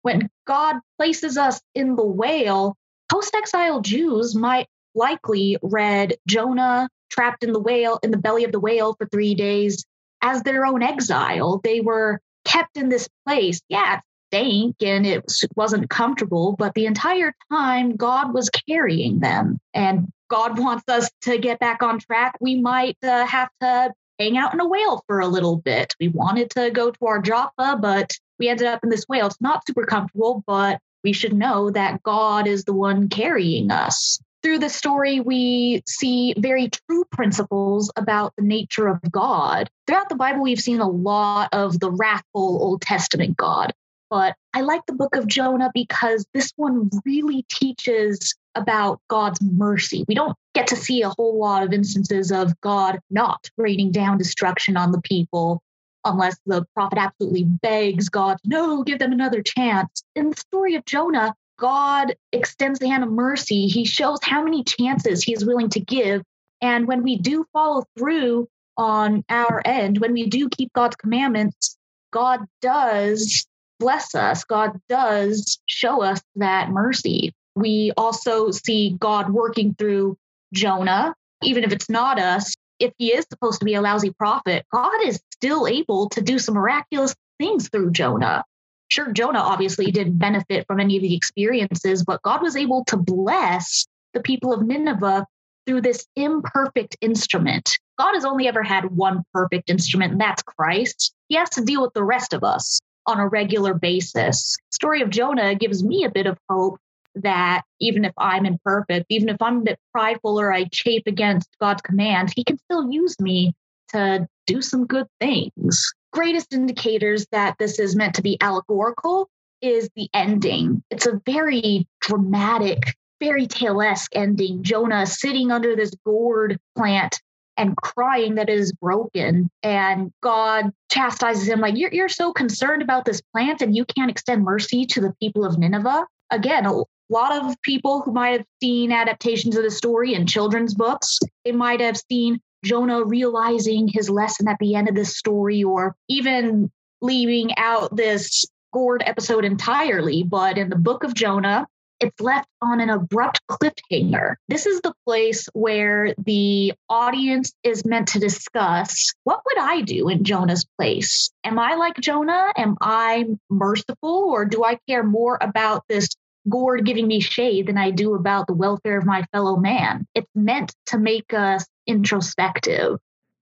When 0.05 0.29
God 0.47 0.77
places 0.99 1.39
us 1.39 1.63
in 1.75 1.97
the 1.97 2.05
whale, 2.05 2.77
post 3.11 3.35
exile 3.35 3.81
Jews 3.81 4.35
might 4.35 4.67
likely 4.95 5.57
read 5.63 6.19
Jonah 6.29 6.91
trapped 7.09 7.43
in 7.43 7.53
the 7.53 7.59
whale, 7.59 7.99
in 8.03 8.11
the 8.11 8.19
belly 8.19 8.45
of 8.45 8.53
the 8.53 8.61
whale 8.61 8.95
for 8.99 9.07
three 9.07 9.35
days 9.35 9.83
as 10.21 10.43
their 10.43 10.67
own 10.67 10.83
exile. 10.83 11.59
They 11.65 11.81
were 11.81 12.21
kept 12.45 12.77
in 12.77 12.91
this 12.91 13.09
place. 13.27 13.63
Yeah, 13.71 14.01
stank 14.29 14.77
and 14.83 15.07
it 15.07 15.25
wasn't 15.57 15.89
comfortable, 15.89 16.55
but 16.59 16.75
the 16.75 16.85
entire 16.85 17.33
time 17.51 17.97
God 17.97 18.35
was 18.35 18.51
carrying 18.51 19.21
them. 19.21 19.59
And 19.73 20.13
God 20.29 20.59
wants 20.59 20.85
us 20.87 21.11
to 21.23 21.39
get 21.39 21.61
back 21.61 21.83
on 21.83 21.99
track. 21.99 22.37
We 22.43 22.61
might 22.61 22.99
uh, 23.03 23.25
have 23.25 23.49
to 23.63 23.95
hang 24.19 24.37
out 24.37 24.55
in 24.55 24.61
a 24.61 24.69
whale 24.69 25.03
for 25.07 25.21
a 25.21 25.29
little 25.29 25.57
bit. 25.57 25.95
We 26.01 26.09
wanted 26.09 26.51
to 26.51 26.71
go 26.71 26.91
to 26.91 27.07
our 27.07 27.21
Joppa, 27.21 27.79
but 27.81 28.13
we 28.39 28.49
ended 28.49 28.67
up 28.67 28.83
in 28.83 28.91
this 28.91 29.05
whale. 29.09 29.27
It's 29.27 29.41
not 29.41 29.67
super 29.67 29.85
comfortable, 29.85 30.43
but 30.47 30.81
we 31.03 31.13
should 31.13 31.35
know 31.35 31.71
that 31.71 32.03
God 32.03 32.47
is 32.47 32.65
the 32.65 32.73
one 32.73 33.09
carrying 33.09 33.71
us. 33.71 34.19
Through 34.43 34.59
the 34.59 34.69
story, 34.69 35.21
we 35.21 35.83
see 35.87 36.35
very 36.37 36.69
true 36.69 37.05
principles 37.11 37.91
about 37.97 38.35
the 38.37 38.43
nature 38.43 38.89
of 38.89 39.01
God. 39.11 39.71
Throughout 39.87 40.11
the 40.11 40.17
Bible, 40.17 40.43
we've 40.43 40.61
seen 40.61 40.81
a 40.81 40.89
lot 40.89 41.49
of 41.53 41.81
the 41.81 41.91
wrathful 41.91 42.63
Old 42.63 42.83
Testament 42.83 43.37
God, 43.39 43.73
but 44.15 44.37
I 44.55 44.61
like 44.61 44.87
the 44.87 44.93
book 44.93 45.17
of 45.17 45.27
Jonah 45.27 45.73
because 45.75 46.25
this 46.33 46.53
one 46.55 46.89
really 47.05 47.45
teaches 47.51 48.37
about 48.55 49.01
God's 49.09 49.41
mercy. 49.43 50.05
We 50.07 50.15
don't 50.15 50.37
get 50.55 50.69
to 50.69 50.77
see 50.77 51.03
a 51.03 51.09
whole 51.09 51.37
lot 51.41 51.65
of 51.65 51.73
instances 51.73 52.31
of 52.31 52.53
God 52.61 53.01
not 53.11 53.51
raining 53.57 53.91
down 53.91 54.17
destruction 54.17 54.77
on 54.77 54.93
the 54.93 55.01
people 55.01 55.61
unless 56.05 56.39
the 56.47 56.65
prophet 56.75 56.97
absolutely 56.97 57.43
begs 57.43 58.09
God, 58.09 58.37
no, 58.45 58.85
give 58.85 59.01
them 59.01 59.11
another 59.11 59.43
chance. 59.43 60.05
In 60.15 60.31
the 60.31 60.37
story 60.37 60.77
of 60.77 60.85
Jonah, 60.85 61.35
God 61.59 62.15
extends 62.31 62.79
the 62.79 62.87
hand 62.87 63.03
of 63.03 63.11
mercy. 63.11 63.67
He 63.67 63.85
shows 63.85 64.21
how 64.23 64.45
many 64.45 64.63
chances 64.63 65.25
he 65.25 65.33
is 65.33 65.45
willing 65.45 65.71
to 65.71 65.81
give. 65.81 66.23
And 66.63 66.87
when 66.87 67.03
we 67.03 67.19
do 67.19 67.47
follow 67.53 67.83
through 67.99 68.47
on 68.77 69.25
our 69.29 69.61
end, 69.65 69.99
when 69.99 70.13
we 70.13 70.29
do 70.29 70.49
keep 70.51 70.73
God's 70.73 70.95
commandments, 70.95 71.77
God 72.13 72.43
does 72.63 73.45
bless 73.85 74.15
us, 74.15 74.45
God 74.45 74.81
does 74.89 75.61
show 75.67 76.03
us 76.03 76.23
that 76.37 76.71
mercy. 76.71 77.35
We 77.55 77.93
also 77.99 78.51
see 78.51 78.97
God 78.99 79.29
working 79.29 79.75
through 79.75 80.17
Jonah, 80.55 81.15
even 81.43 81.65
if 81.65 81.73
it's 81.73 81.91
not 81.91 82.19
us. 82.19 82.55
If 82.79 82.95
he 82.97 83.13
is 83.13 83.27
supposed 83.29 83.59
to 83.61 83.67
be 83.67 83.75
a 83.75 83.83
lousy 83.83 84.11
prophet, 84.11 84.65
God 84.73 85.05
is 85.05 85.21
still 85.35 85.67
able 85.67 86.09
to 86.09 86.23
do 86.23 86.39
some 86.39 86.55
miraculous 86.55 87.15
things 87.39 87.69
through 87.69 87.91
Jonah. 87.91 88.43
Sure, 88.89 89.13
Jonah 89.13 89.41
obviously 89.41 89.91
didn't 89.91 90.17
benefit 90.17 90.67
from 90.67 90.81
any 90.81 90.97
of 90.97 91.03
the 91.03 91.15
experiences, 91.15 92.05
but 92.05 92.23
God 92.23 92.41
was 92.41 92.57
able 92.57 92.87
to 92.87 92.97
bless 92.97 93.87
the 94.15 94.23
people 94.23 94.55
of 94.55 94.67
Nineveh 94.67 95.27
through 95.67 95.83
this 95.83 96.07
imperfect 96.17 96.97
instrument. 97.03 97.71
God 97.99 98.15
has 98.15 98.25
only 98.25 98.49
ever 98.49 98.63
had 98.63 98.87
one 98.87 99.25
perfect 99.35 99.69
instrument, 99.69 100.13
and 100.13 100.21
that's 100.23 100.43
Christ. 100.43 101.13
He 101.29 101.37
has 101.37 101.51
to 101.51 101.63
deal 101.63 101.83
with 101.83 101.93
the 101.93 102.03
rest 102.03 102.33
of 102.33 102.43
us 102.43 102.81
on 103.07 103.21
a 103.21 103.29
regular 103.29 103.75
basis. 103.75 104.57
Story 104.71 105.03
of 105.03 105.11
Jonah 105.11 105.55
gives 105.55 105.83
me 105.83 106.05
a 106.05 106.11
bit 106.11 106.27
of 106.27 106.39
hope 106.49 106.79
that 107.17 107.63
even 107.81 108.05
if 108.05 108.13
I'm 108.19 108.47
imperfect, 108.47 109.07
even 109.09 109.29
if 109.29 109.41
I'm 109.41 109.59
a 109.59 109.63
bit 109.63 109.79
prideful 109.93 110.41
or 110.41 110.53
I 110.53 110.65
chafe 110.73 111.05
against 111.07 111.49
God's 111.61 111.83
command, 111.83 112.33
he 112.35 112.45
can 112.45 112.59
still 112.59 112.91
use 112.91 113.19
me 113.21 113.53
to 113.89 114.27
do 114.47 114.61
some 114.61 114.87
good 114.87 115.07
things. 115.21 115.93
Greatest 116.13 116.53
indicators 116.53 117.27
that 117.33 117.57
this 117.59 117.79
is 117.79 117.97
meant 117.97 118.15
to 118.17 118.23
be 118.23 118.37
allegorical 118.41 119.29
is 119.63 119.89
the 119.97 120.09
ending. 120.13 120.83
It's 120.91 121.07
a 121.07 121.21
very 121.25 121.87
dramatic, 122.01 122.95
fairy 123.21 123.47
tale 123.47 123.81
esque 123.81 124.15
ending. 124.15 124.63
Jonah 124.63 125.07
sitting 125.07 125.51
under 125.51 125.75
this 125.77 125.95
gourd 126.05 126.59
plant 126.77 127.21
and 127.57 127.77
crying 127.77 128.35
that 128.37 128.49
it 128.49 128.59
is 128.59 128.73
broken. 128.73 129.51
And 129.63 130.13
God 130.23 130.73
chastises 130.91 131.49
him, 131.49 131.61
like, 131.61 131.77
you're, 131.77 131.93
you're 131.93 132.09
so 132.09 132.33
concerned 132.33 132.83
about 132.83 133.05
this 133.05 133.21
plant 133.33 133.63
and 133.63 133.75
you 133.75 133.85
can't 133.85 134.11
extend 134.11 134.45
mercy 134.45 134.87
to 134.87 135.01
the 135.01 135.15
people 135.21 135.45
of 135.45 135.59
Nineveh. 135.59 136.07
Again, 136.31 136.67
a 136.67 136.83
lot 137.11 137.45
of 137.45 137.61
people 137.63 138.03
who 138.03 138.13
might 138.13 138.39
have 138.39 138.47
seen 138.63 138.91
adaptations 138.93 139.57
of 139.57 139.63
the 139.63 139.71
story 139.71 140.15
in 140.15 140.27
children's 140.27 140.75
books, 140.75 141.19
they 141.45 141.53
might 141.53 141.81
have 141.81 142.01
seen 142.11 142.41
Jonah 142.65 143.05
realizing 143.05 143.89
his 143.89 144.09
lesson 144.09 144.49
at 144.49 144.57
the 144.59 144.75
end 144.75 144.89
of 144.89 144.95
this 144.95 145.17
story, 145.17 145.63
or 145.63 145.95
even 146.09 146.71
leaving 147.03 147.51
out 147.59 147.95
this 147.95 148.47
gourd 148.73 149.03
episode 149.07 149.45
entirely. 149.45 150.23
But 150.23 150.57
in 150.57 150.71
the 150.71 150.77
book 150.77 151.05
of 151.05 151.15
Jonah, 151.15 151.67
it's 152.01 152.21
left 152.21 152.49
on 152.61 152.81
an 152.81 152.91
abrupt 152.91 153.41
cliffhanger. 153.51 154.35
This 154.49 154.67
is 154.67 154.81
the 154.81 154.95
place 155.07 155.49
where 155.53 156.15
the 156.19 156.73
audience 156.89 157.53
is 157.63 157.85
meant 157.85 158.09
to 158.09 158.19
discuss 158.19 159.13
what 159.25 159.41
would 159.47 159.59
I 159.59 159.83
do 159.83 160.09
in 160.09 160.25
Jonah's 160.25 160.67
place? 160.79 161.31
Am 161.45 161.59
I 161.59 161.75
like 161.75 161.97
Jonah? 162.01 162.53
Am 162.57 162.77
I 162.81 163.27
merciful 163.51 164.29
or 164.31 164.45
do 164.45 164.65
I 164.65 164.79
care 164.89 165.03
more 165.03 165.39
about 165.41 165.85
this 165.89 166.09
gourd 166.49 166.85
giving 166.85 167.07
me 167.07 167.21
shade 167.21 167.69
than 167.69 167.79
I 167.79 167.91
do 167.91 168.15
about 168.15 168.47
the 168.47 168.55
welfare 168.55 168.99
of 168.99 169.07
my 169.07 169.25
fellow 169.33 169.57
man? 169.57 170.07
It's 170.15 170.31
meant 170.35 170.75
to 170.87 170.99
make 170.99 171.33
us 171.33 171.65
introspective. 171.87 172.99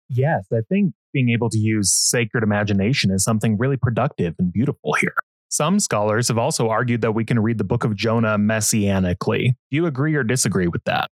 Yes, 0.09 0.47
I 0.53 0.61
think 0.69 0.95
being 1.13 1.31
able 1.31 1.51
to 1.51 1.59
use 1.59 1.93
sacred 1.93 2.45
imagination 2.45 3.11
is 3.11 3.25
something 3.25 3.57
really 3.59 3.77
productive 3.77 4.35
and 4.39 4.53
beautiful 4.53 4.95
here. 4.95 5.15
Some 5.53 5.81
scholars 5.81 6.29
have 6.29 6.39
also 6.39 6.71
argued 6.71 7.03
that 7.03 7.13
we 7.13 7.27
can 7.27 7.39
read 7.39 7.59
the 7.59 7.65
book 7.65 7.85
of 7.85 7.95
Jonah 7.95 8.39
messianically. 8.39 9.49
Do 9.71 9.77
you 9.77 9.85
agree 9.85 10.15
or 10.15 10.25
disagree 10.25 10.67
with 10.67 10.83
that? 10.85 11.11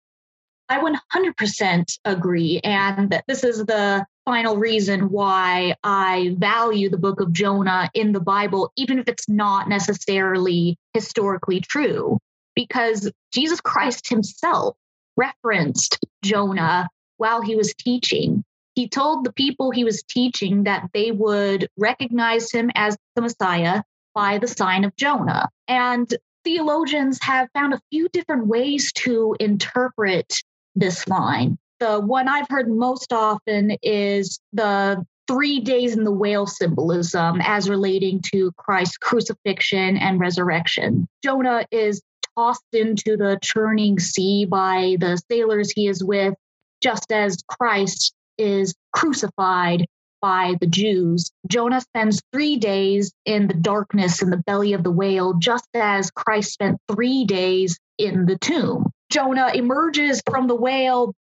I 0.70 0.80
100% 0.80 2.00
agree. 2.06 2.62
And 2.64 3.22
this 3.28 3.44
is 3.44 3.66
the 3.66 4.06
final 4.24 4.56
reason 4.56 5.10
why 5.10 5.76
I 5.84 6.38
value 6.38 6.90
the 6.90 6.98
book 6.98 7.20
of 7.20 7.34
Jonah 7.34 7.90
in 7.94 8.14
the 8.14 8.22
Bible, 8.22 8.72
even 8.78 8.98
if 8.98 9.10
it's 9.10 9.28
not 9.28 9.68
necessarily 9.68 10.78
historically 10.94 11.60
true, 11.60 12.18
because 12.56 13.12
Jesus 13.34 13.60
Christ 13.60 14.08
himself 14.08 14.78
referenced 15.18 16.00
Jonah 16.24 16.88
while 17.18 17.42
he 17.42 17.58
was 17.58 17.74
teaching. 17.74 18.46
He 18.74 18.88
told 18.88 19.26
the 19.26 19.34
people 19.34 19.72
he 19.72 19.84
was 19.84 20.02
teaching 20.04 20.64
that 20.64 20.88
they 20.94 21.12
would 21.12 21.68
recognize 21.76 22.54
him 22.54 22.72
as 22.76 22.96
the 23.18 23.22
Messiah 23.22 23.82
by 24.14 24.38
the 24.38 24.48
sign 24.48 24.84
of 24.84 24.96
Jonah. 24.96 25.50
And 25.68 26.14
theologians 26.44 27.20
have 27.22 27.50
found 27.54 27.74
a 27.74 27.82
few 27.92 28.10
different 28.10 28.48
ways 28.48 28.92
to 28.94 29.36
interpret 29.40 30.42
this 30.76 31.08
line. 31.08 31.58
The 31.80 32.00
one 32.00 32.28
I've 32.28 32.50
heard 32.50 32.70
most 32.70 33.14
often 33.14 33.78
is 33.82 34.40
the 34.54 35.06
three 35.28 35.60
days 35.60 35.96
in 35.96 36.04
the 36.04 36.12
whale 36.12 36.48
symbolism 36.48 37.40
as 37.42 37.70
relating 37.70 38.22
to 38.34 38.52
Christ's 38.58 38.98
crucifixion 38.98 39.96
and 39.98 40.20
resurrection. 40.20 41.08
Jonah 41.24 41.66
is 41.72 42.02
tossed 42.36 42.64
into 42.74 43.16
the 43.16 43.38
churning 43.44 44.00
sea 44.00 44.46
by 44.46 44.98
the 45.00 45.22
sailors 45.30 45.72
he 45.72 45.88
is 45.88 46.04
with, 46.04 46.34
just 46.82 47.12
as 47.12 47.44
Christ 47.48 48.14
is 48.38 48.74
crucified 48.92 49.86
by 50.22 50.56
the 50.60 50.68
Jews. 50.68 51.32
Jonah 51.48 51.82
spends 51.82 52.22
three 52.32 52.58
days 52.58 53.12
in 53.26 53.48
the 53.48 53.54
darkness 53.54 54.22
in 54.22 54.30
the 54.30 54.38
belly 54.46 54.74
of 54.74 54.84
the 54.84 54.92
whale, 54.92 55.34
just 55.34 55.68
as 55.74 56.12
Christ 56.12 56.54
spent 56.54 56.80
three 56.92 57.26
days 57.26 57.78
in 57.98 58.26
the 58.26 58.38
tomb. 58.38 58.92
Jonah 59.12 59.52
emerges 59.54 60.22
from 60.30 60.48
the 60.48 60.56
whale, 60.56 61.14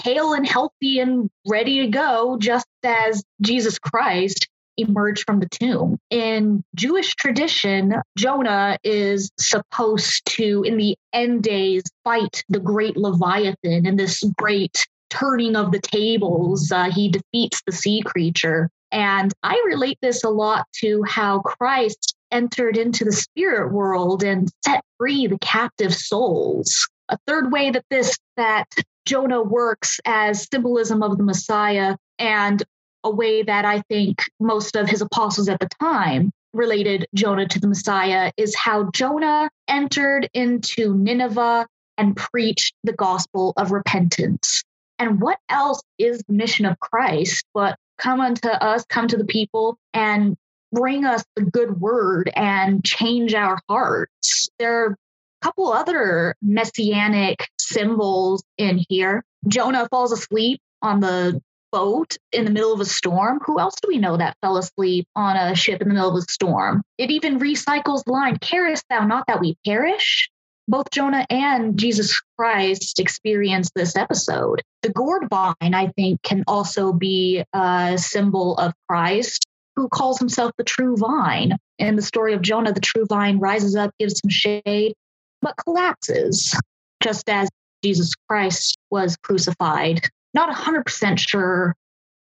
hale 0.00 0.32
and 0.32 0.46
healthy 0.46 0.98
and 0.98 1.28
ready 1.46 1.80
to 1.80 1.88
go, 1.88 2.38
just 2.40 2.66
as 2.82 3.22
Jesus 3.42 3.78
Christ 3.78 4.48
emerged 4.76 5.24
from 5.26 5.40
the 5.40 5.48
tomb. 5.48 5.98
In 6.10 6.64
Jewish 6.74 7.14
tradition, 7.14 7.94
Jonah 8.16 8.78
is 8.82 9.30
supposed 9.38 10.24
to, 10.26 10.62
in 10.64 10.76
the 10.76 10.96
end 11.12 11.42
days, 11.42 11.82
fight 12.02 12.44
the 12.48 12.60
great 12.60 12.96
Leviathan 12.96 13.86
in 13.86 13.96
this 13.96 14.24
great 14.38 14.86
turning 15.14 15.56
of 15.56 15.72
the 15.72 15.80
tables. 15.80 16.70
Uh, 16.70 16.90
he 16.90 17.08
defeats 17.08 17.62
the 17.66 17.72
sea 17.72 18.02
creature. 18.04 18.70
And 18.90 19.32
I 19.42 19.62
relate 19.66 19.98
this 20.02 20.24
a 20.24 20.28
lot 20.28 20.66
to 20.80 21.02
how 21.02 21.40
Christ 21.40 22.14
entered 22.30 22.76
into 22.76 23.04
the 23.04 23.12
spirit 23.12 23.72
world 23.72 24.22
and 24.22 24.48
set 24.64 24.84
free 24.98 25.26
the 25.26 25.38
captive 25.38 25.94
souls. 25.94 26.88
A 27.08 27.18
third 27.26 27.52
way 27.52 27.70
that 27.70 27.84
this 27.90 28.16
that 28.36 28.66
Jonah 29.04 29.42
works 29.42 30.00
as 30.04 30.48
symbolism 30.50 31.02
of 31.02 31.16
the 31.18 31.24
Messiah 31.24 31.96
and 32.18 32.62
a 33.04 33.10
way 33.10 33.42
that 33.42 33.64
I 33.64 33.82
think 33.82 34.22
most 34.40 34.76
of 34.76 34.88
his 34.88 35.02
apostles 35.02 35.48
at 35.48 35.60
the 35.60 35.68
time 35.80 36.30
related 36.54 37.06
Jonah 37.14 37.46
to 37.48 37.60
the 37.60 37.68
Messiah 37.68 38.32
is 38.36 38.56
how 38.56 38.90
Jonah 38.92 39.50
entered 39.68 40.30
into 40.32 40.94
Nineveh 40.94 41.66
and 41.98 42.16
preached 42.16 42.74
the 42.84 42.92
gospel 42.92 43.52
of 43.56 43.72
repentance. 43.72 44.62
And 44.98 45.20
what 45.20 45.38
else 45.48 45.82
is 45.98 46.22
the 46.26 46.34
mission 46.34 46.66
of 46.66 46.78
Christ 46.78 47.44
but 47.52 47.76
come 47.98 48.20
unto 48.20 48.48
us, 48.48 48.84
come 48.88 49.08
to 49.08 49.16
the 49.16 49.24
people, 49.24 49.76
and 49.92 50.36
bring 50.72 51.04
us 51.04 51.24
the 51.36 51.42
good 51.44 51.80
word 51.80 52.30
and 52.34 52.84
change 52.84 53.34
our 53.34 53.58
hearts? 53.68 54.48
There 54.58 54.84
are 54.84 54.92
a 54.92 54.96
couple 55.42 55.72
other 55.72 56.34
messianic 56.42 57.48
symbols 57.58 58.42
in 58.56 58.84
here. 58.88 59.24
Jonah 59.48 59.88
falls 59.90 60.12
asleep 60.12 60.60
on 60.82 61.00
the 61.00 61.40
boat 61.74 62.16
in 62.30 62.44
the 62.44 62.52
middle 62.52 62.72
of 62.72 62.80
a 62.80 62.84
storm. 62.84 63.40
Who 63.44 63.58
else 63.58 63.74
do 63.82 63.88
we 63.88 63.98
know 63.98 64.16
that 64.16 64.36
fell 64.40 64.56
asleep 64.56 65.08
on 65.16 65.36
a 65.36 65.56
ship 65.56 65.82
in 65.82 65.88
the 65.88 65.94
middle 65.94 66.10
of 66.10 66.22
a 66.22 66.32
storm? 66.32 66.82
It 66.98 67.10
even 67.10 67.40
recycles 67.40 68.04
the 68.04 68.12
line, 68.12 68.38
Carest 68.38 68.84
thou 68.88 69.04
not 69.04 69.24
that 69.26 69.40
we 69.40 69.56
perish? 69.66 70.30
Both 70.66 70.90
Jonah 70.90 71.26
and 71.30 71.78
Jesus 71.78 72.20
Christ 72.38 72.98
experience 72.98 73.70
this 73.74 73.96
episode. 73.96 74.62
The 74.82 74.90
gourd 74.90 75.28
vine, 75.28 75.74
I 75.74 75.88
think, 75.96 76.22
can 76.22 76.44
also 76.46 76.92
be 76.92 77.44
a 77.52 77.96
symbol 77.98 78.56
of 78.56 78.72
Christ, 78.88 79.46
who 79.76 79.88
calls 79.88 80.18
himself 80.18 80.52
the 80.56 80.64
true 80.64 80.96
vine. 80.96 81.56
In 81.78 81.96
the 81.96 82.02
story 82.02 82.32
of 82.32 82.42
Jonah, 82.42 82.72
the 82.72 82.80
true 82.80 83.06
vine 83.06 83.38
rises 83.38 83.76
up, 83.76 83.90
gives 83.98 84.20
some 84.20 84.30
shade, 84.30 84.94
but 85.42 85.56
collapses, 85.56 86.56
just 87.02 87.28
as 87.28 87.48
Jesus 87.82 88.12
Christ 88.28 88.78
was 88.90 89.16
crucified. 89.22 90.00
Not 90.32 90.54
100% 90.54 91.18
sure 91.18 91.74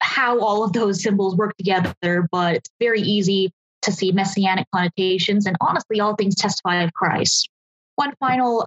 how 0.00 0.40
all 0.40 0.62
of 0.62 0.72
those 0.72 1.02
symbols 1.02 1.36
work 1.36 1.56
together, 1.56 2.28
but 2.30 2.56
it's 2.56 2.70
very 2.78 3.00
easy 3.00 3.50
to 3.82 3.92
see 3.92 4.12
messianic 4.12 4.66
connotations. 4.74 5.46
And 5.46 5.56
honestly, 5.60 6.00
all 6.00 6.14
things 6.14 6.34
testify 6.34 6.82
of 6.82 6.92
Christ. 6.92 7.48
One 7.96 8.14
final 8.20 8.66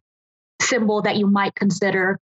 symbol 0.62 1.02
that 1.04 1.18
you 1.18 1.28
might 1.28 1.56
consider 1.56 2.20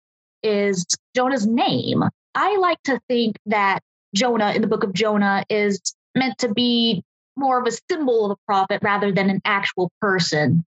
is 0.43 0.85
Jonah's 1.15 1.45
name. 1.45 2.03
I 2.33 2.57
like 2.57 2.81
to 2.83 2.99
think 3.07 3.37
that 3.47 3.81
Jonah 4.15 4.53
in 4.53 4.61
the 4.61 4.67
book 4.67 4.83
of 4.83 4.93
Jonah 4.93 5.43
is 5.49 5.79
meant 6.15 6.37
to 6.39 6.53
be 6.53 7.03
more 7.35 7.59
of 7.59 7.67
a 7.67 7.77
symbol 7.89 8.25
of 8.25 8.31
a 8.31 8.45
prophet 8.45 8.81
rather 8.83 9.11
than 9.11 9.29
an 9.29 9.41
actual 9.45 9.91
person. 10.01 10.63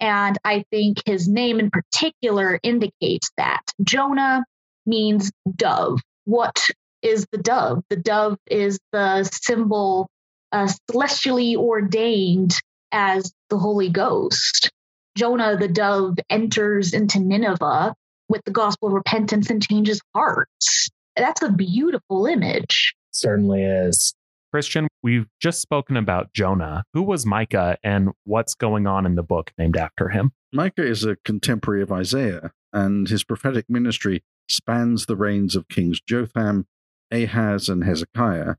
And 0.00 0.38
I 0.44 0.64
think 0.70 0.98
his 1.06 1.26
name 1.26 1.58
in 1.58 1.70
particular 1.70 2.60
indicates 2.62 3.30
that. 3.36 3.62
Jonah 3.82 4.44
means 4.84 5.30
dove. 5.56 6.00
What 6.24 6.68
is 7.02 7.26
the 7.32 7.38
dove? 7.38 7.82
The 7.88 7.96
dove 7.96 8.36
is 8.46 8.78
the 8.92 9.24
symbol 9.24 10.08
uh, 10.52 10.68
celestially 10.90 11.56
ordained 11.56 12.58
as 12.92 13.32
the 13.48 13.58
Holy 13.58 13.88
Ghost. 13.88 14.70
Jonah 15.16 15.56
the 15.56 15.68
dove 15.68 16.18
enters 16.28 16.92
into 16.92 17.18
Nineveh 17.18 17.94
with 18.28 18.42
the 18.44 18.50
gospel 18.50 18.88
of 18.88 18.94
repentance 18.94 19.48
and 19.48 19.66
changes 19.66 20.00
hearts. 20.14 20.90
That's 21.16 21.42
a 21.42 21.50
beautiful 21.50 22.26
image. 22.26 22.94
Certainly 23.12 23.64
is. 23.64 24.14
Kristian, 24.54 24.86
we've 25.02 25.26
just 25.40 25.62
spoken 25.62 25.96
about 25.96 26.32
Jonah. 26.34 26.84
Who 26.92 27.02
was 27.02 27.24
Micah 27.24 27.78
and 27.82 28.10
what's 28.24 28.54
going 28.54 28.86
on 28.86 29.06
in 29.06 29.14
the 29.14 29.22
book 29.22 29.52
named 29.58 29.76
after 29.76 30.10
him? 30.10 30.32
Micah 30.52 30.86
is 30.86 31.04
a 31.04 31.16
contemporary 31.24 31.82
of 31.82 31.90
Isaiah, 31.90 32.52
and 32.72 33.08
his 33.08 33.24
prophetic 33.24 33.66
ministry 33.68 34.22
spans 34.48 35.06
the 35.06 35.16
reigns 35.16 35.56
of 35.56 35.68
kings 35.68 36.00
Jotham, 36.00 36.66
Ahaz, 37.10 37.68
and 37.68 37.84
Hezekiah, 37.84 38.56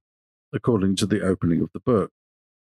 according 0.51 0.95
to 0.97 1.05
the 1.05 1.21
opening 1.21 1.61
of 1.61 1.69
the 1.73 1.79
book 1.79 2.11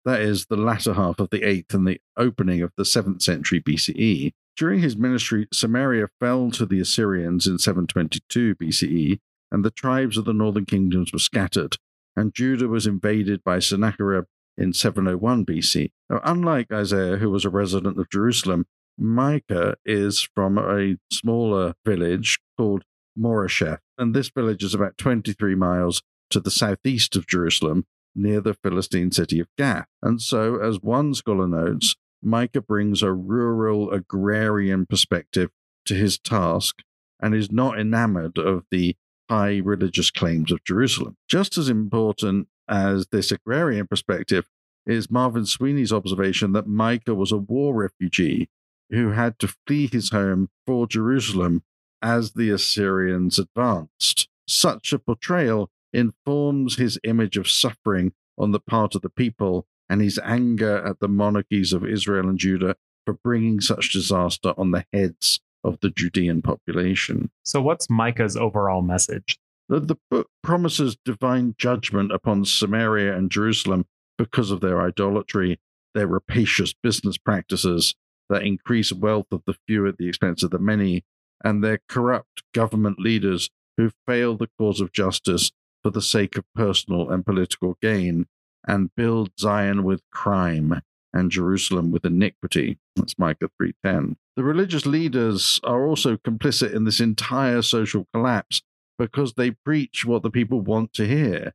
that 0.06 0.20
is, 0.20 0.46
the 0.46 0.56
latter 0.56 0.94
half 0.94 1.18
of 1.18 1.28
the 1.30 1.40
8th 1.40 1.74
and 1.74 1.86
the 1.86 2.00
opening 2.16 2.62
of 2.62 2.72
the 2.76 2.84
7th 2.84 3.20
century 3.20 3.60
BCE. 3.60 4.32
During 4.56 4.80
his 4.80 4.96
ministry, 4.96 5.48
Samaria 5.52 6.08
fell 6.18 6.50
to 6.52 6.64
the 6.64 6.80
Assyrians 6.80 7.46
in 7.46 7.58
722 7.58 8.54
BCE, 8.54 9.18
and 9.50 9.64
the 9.64 9.70
tribes 9.70 10.16
of 10.16 10.24
the 10.24 10.32
northern 10.32 10.64
kingdoms 10.64 11.12
were 11.12 11.18
scattered, 11.18 11.76
and 12.16 12.32
Judah 12.32 12.68
was 12.68 12.86
invaded 12.86 13.44
by 13.44 13.58
Sennacherib 13.58 14.24
in 14.56 14.72
701 14.72 15.44
BC. 15.44 15.90
Now, 16.08 16.20
unlike 16.24 16.72
Isaiah, 16.72 17.16
who 17.16 17.30
was 17.30 17.44
a 17.44 17.50
resident 17.50 17.98
of 17.98 18.08
Jerusalem, 18.08 18.66
Micah 18.96 19.76
is 19.84 20.26
from 20.34 20.56
a 20.56 20.96
smaller 21.12 21.74
village 21.84 22.38
called 22.56 22.84
Moresheth, 23.18 23.80
and 23.98 24.14
this 24.14 24.30
village 24.30 24.62
is 24.62 24.72
about 24.72 24.96
23 24.96 25.54
miles 25.54 26.02
to 26.30 26.40
the 26.40 26.50
southeast 26.50 27.14
of 27.16 27.26
Jerusalem, 27.26 27.84
near 28.16 28.40
the 28.40 28.54
Philistine 28.54 29.12
city 29.12 29.40
of 29.40 29.48
Gath. 29.58 29.86
And 30.02 30.20
so, 30.20 30.56
as 30.56 30.80
one 30.80 31.14
scholar 31.14 31.46
notes, 31.46 31.96
Micah 32.22 32.62
brings 32.62 33.02
a 33.02 33.12
rural 33.12 33.90
agrarian 33.92 34.86
perspective 34.86 35.50
to 35.84 35.94
his 35.94 36.18
task 36.18 36.82
and 37.20 37.34
is 37.34 37.52
not 37.52 37.78
enamored 37.78 38.38
of 38.38 38.64
the 38.70 38.96
high 39.28 39.58
religious 39.58 40.10
claims 40.10 40.50
of 40.50 40.64
Jerusalem. 40.64 41.16
Just 41.28 41.58
as 41.58 41.68
important 41.68 42.48
as 42.68 43.08
this 43.08 43.30
agrarian 43.30 43.86
perspective 43.86 44.48
is 44.86 45.10
Marvin 45.10 45.46
Sweeney's 45.46 45.92
observation 45.92 46.52
that 46.52 46.66
Micah 46.66 47.14
was 47.14 47.32
a 47.32 47.36
war 47.36 47.74
refugee 47.74 48.48
who 48.90 49.10
had 49.10 49.38
to 49.40 49.48
flee 49.66 49.88
his 49.88 50.10
home 50.10 50.48
for 50.66 50.86
Jerusalem 50.86 51.62
as 52.02 52.32
the 52.32 52.50
Assyrians 52.50 53.38
advanced. 53.38 54.28
Such 54.46 54.92
a 54.92 54.98
portrayal 54.98 55.70
informs 55.96 56.76
his 56.76 57.00
image 57.04 57.36
of 57.36 57.48
suffering 57.48 58.12
on 58.38 58.52
the 58.52 58.60
part 58.60 58.94
of 58.94 59.02
the 59.02 59.10
people 59.10 59.66
and 59.88 60.02
his 60.02 60.20
anger 60.22 60.84
at 60.84 61.00
the 61.00 61.08
monarchies 61.08 61.72
of 61.72 61.86
Israel 61.86 62.28
and 62.28 62.38
Judah 62.38 62.76
for 63.04 63.14
bringing 63.14 63.60
such 63.60 63.92
disaster 63.92 64.52
on 64.58 64.72
the 64.72 64.84
heads 64.92 65.40
of 65.64 65.80
the 65.80 65.90
Judean 65.90 66.42
population. 66.42 67.30
So, 67.44 67.62
what's 67.62 67.88
Micah's 67.88 68.36
overall 68.36 68.82
message? 68.82 69.38
The, 69.68 69.80
the 69.80 69.96
book 70.10 70.28
promises 70.42 70.96
divine 71.04 71.54
judgment 71.58 72.12
upon 72.12 72.44
Samaria 72.44 73.16
and 73.16 73.30
Jerusalem 73.30 73.86
because 74.18 74.50
of 74.50 74.60
their 74.60 74.80
idolatry, 74.80 75.58
their 75.94 76.06
rapacious 76.06 76.72
business 76.82 77.16
practices 77.18 77.94
that 78.28 78.42
increase 78.42 78.92
wealth 78.92 79.26
of 79.32 79.42
the 79.46 79.56
few 79.66 79.86
at 79.86 79.98
the 79.98 80.08
expense 80.08 80.42
of 80.42 80.50
the 80.50 80.58
many, 80.58 81.04
and 81.42 81.62
their 81.62 81.80
corrupt 81.88 82.42
government 82.52 82.98
leaders 82.98 83.50
who 83.76 83.90
fail 84.06 84.36
the 84.36 84.48
cause 84.58 84.80
of 84.80 84.92
justice 84.92 85.50
for 85.86 85.90
the 85.92 86.02
sake 86.02 86.36
of 86.36 86.44
personal 86.52 87.12
and 87.12 87.24
political 87.24 87.78
gain, 87.80 88.26
and 88.66 88.92
build 88.96 89.30
Zion 89.38 89.84
with 89.84 90.02
crime 90.10 90.82
and 91.12 91.30
Jerusalem 91.30 91.92
with 91.92 92.04
iniquity. 92.04 92.80
That's 92.96 93.16
Micah 93.16 93.50
3:10. 93.56 94.16
The 94.34 94.42
religious 94.42 94.84
leaders 94.84 95.60
are 95.62 95.86
also 95.86 96.16
complicit 96.16 96.74
in 96.74 96.82
this 96.82 96.98
entire 96.98 97.62
social 97.62 98.08
collapse 98.12 98.62
because 98.98 99.34
they 99.34 99.52
preach 99.52 100.04
what 100.04 100.24
the 100.24 100.30
people 100.30 100.60
want 100.60 100.92
to 100.94 101.06
hear. 101.06 101.52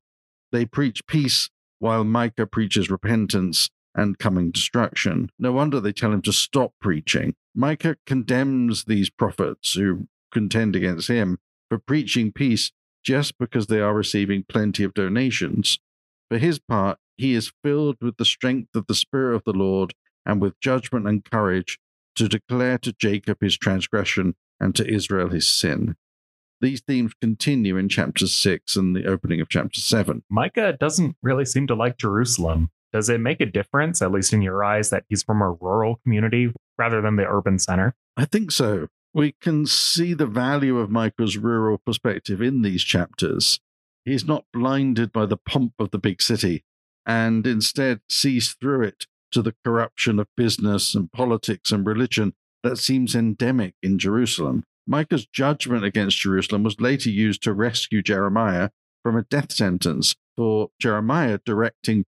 They 0.53 0.65
preach 0.65 1.05
peace 1.07 1.49
while 1.79 2.05
Micah 2.05 2.47
preaches 2.47 2.89
repentance 2.89 3.69
and 3.93 4.17
coming 4.17 4.49
destruction. 4.49 5.29
No 5.37 5.51
wonder 5.51 5.81
they 5.81 5.91
tell 5.91 6.13
him 6.13 6.21
to 6.21 6.31
stop 6.31 6.71
preaching. 6.79 7.35
Micah 7.53 7.97
condemns 8.05 8.85
these 8.85 9.09
prophets 9.09 9.73
who 9.73 10.07
contend 10.31 10.77
against 10.77 11.09
him 11.09 11.37
for 11.67 11.77
preaching 11.77 12.31
peace 12.31 12.71
just 13.03 13.37
because 13.37 13.67
they 13.67 13.79
are 13.79 13.93
receiving 13.93 14.43
plenty 14.47 14.83
of 14.83 14.93
donations. 14.93 15.79
For 16.29 16.37
his 16.37 16.59
part, 16.59 16.97
he 17.17 17.33
is 17.33 17.51
filled 17.63 17.97
with 18.01 18.17
the 18.17 18.25
strength 18.25 18.75
of 18.75 18.87
the 18.87 18.95
Spirit 18.95 19.35
of 19.35 19.43
the 19.45 19.53
Lord 19.53 19.93
and 20.25 20.41
with 20.41 20.59
judgment 20.59 21.07
and 21.07 21.23
courage 21.23 21.77
to 22.15 22.27
declare 22.27 22.77
to 22.79 22.93
Jacob 22.93 23.37
his 23.41 23.57
transgression 23.57 24.35
and 24.59 24.75
to 24.75 24.87
Israel 24.87 25.29
his 25.29 25.49
sin. 25.49 25.95
These 26.61 26.81
themes 26.81 27.13
continue 27.19 27.75
in 27.77 27.89
chapter 27.89 28.27
6 28.27 28.75
and 28.75 28.95
the 28.95 29.07
opening 29.07 29.41
of 29.41 29.49
chapter 29.49 29.81
7. 29.81 30.23
Micah 30.29 30.77
doesn't 30.79 31.15
really 31.23 31.45
seem 31.45 31.65
to 31.67 31.75
like 31.75 31.97
Jerusalem. 31.97 32.69
Does 32.93 33.09
it 33.09 33.19
make 33.19 33.41
a 33.41 33.45
difference, 33.45 34.01
at 34.01 34.11
least 34.11 34.33
in 34.33 34.41
your 34.41 34.63
eyes, 34.63 34.89
that 34.91 35.05
he's 35.09 35.23
from 35.23 35.41
a 35.41 35.51
rural 35.51 35.99
community 36.03 36.53
rather 36.77 37.01
than 37.01 37.15
the 37.15 37.25
urban 37.25 37.57
center? 37.57 37.95
I 38.15 38.25
think 38.25 38.51
so. 38.51 38.87
We 39.13 39.33
can 39.41 39.65
see 39.65 40.13
the 40.13 40.25
value 40.25 40.77
of 40.77 40.89
Micah's 40.89 41.37
rural 41.37 41.77
perspective 41.77 42.41
in 42.41 42.61
these 42.61 42.83
chapters. 42.83 43.59
He's 44.05 44.25
not 44.25 44.45
blinded 44.53 45.11
by 45.11 45.25
the 45.25 45.37
pomp 45.37 45.73
of 45.79 45.91
the 45.91 45.99
big 45.99 46.21
city 46.21 46.63
and 47.05 47.45
instead 47.45 48.01
sees 48.09 48.53
through 48.53 48.83
it 48.83 49.05
to 49.31 49.41
the 49.41 49.55
corruption 49.65 50.19
of 50.19 50.27
business 50.37 50.95
and 50.95 51.11
politics 51.11 51.71
and 51.71 51.85
religion 51.85 52.33
that 52.63 52.77
seems 52.77 53.15
endemic 53.15 53.75
in 53.81 53.97
Jerusalem. 53.97 54.63
Micah's 54.87 55.25
judgment 55.25 55.83
against 55.83 56.19
Jerusalem 56.19 56.63
was 56.63 56.81
later 56.81 57.09
used 57.09 57.43
to 57.43 57.53
rescue 57.53 58.01
Jeremiah 58.01 58.69
from 59.03 59.17
a 59.17 59.23
death 59.23 59.51
sentence 59.51 60.15
for 60.35 60.69
Jeremiah 60.79 61.39
directing 61.45 62.05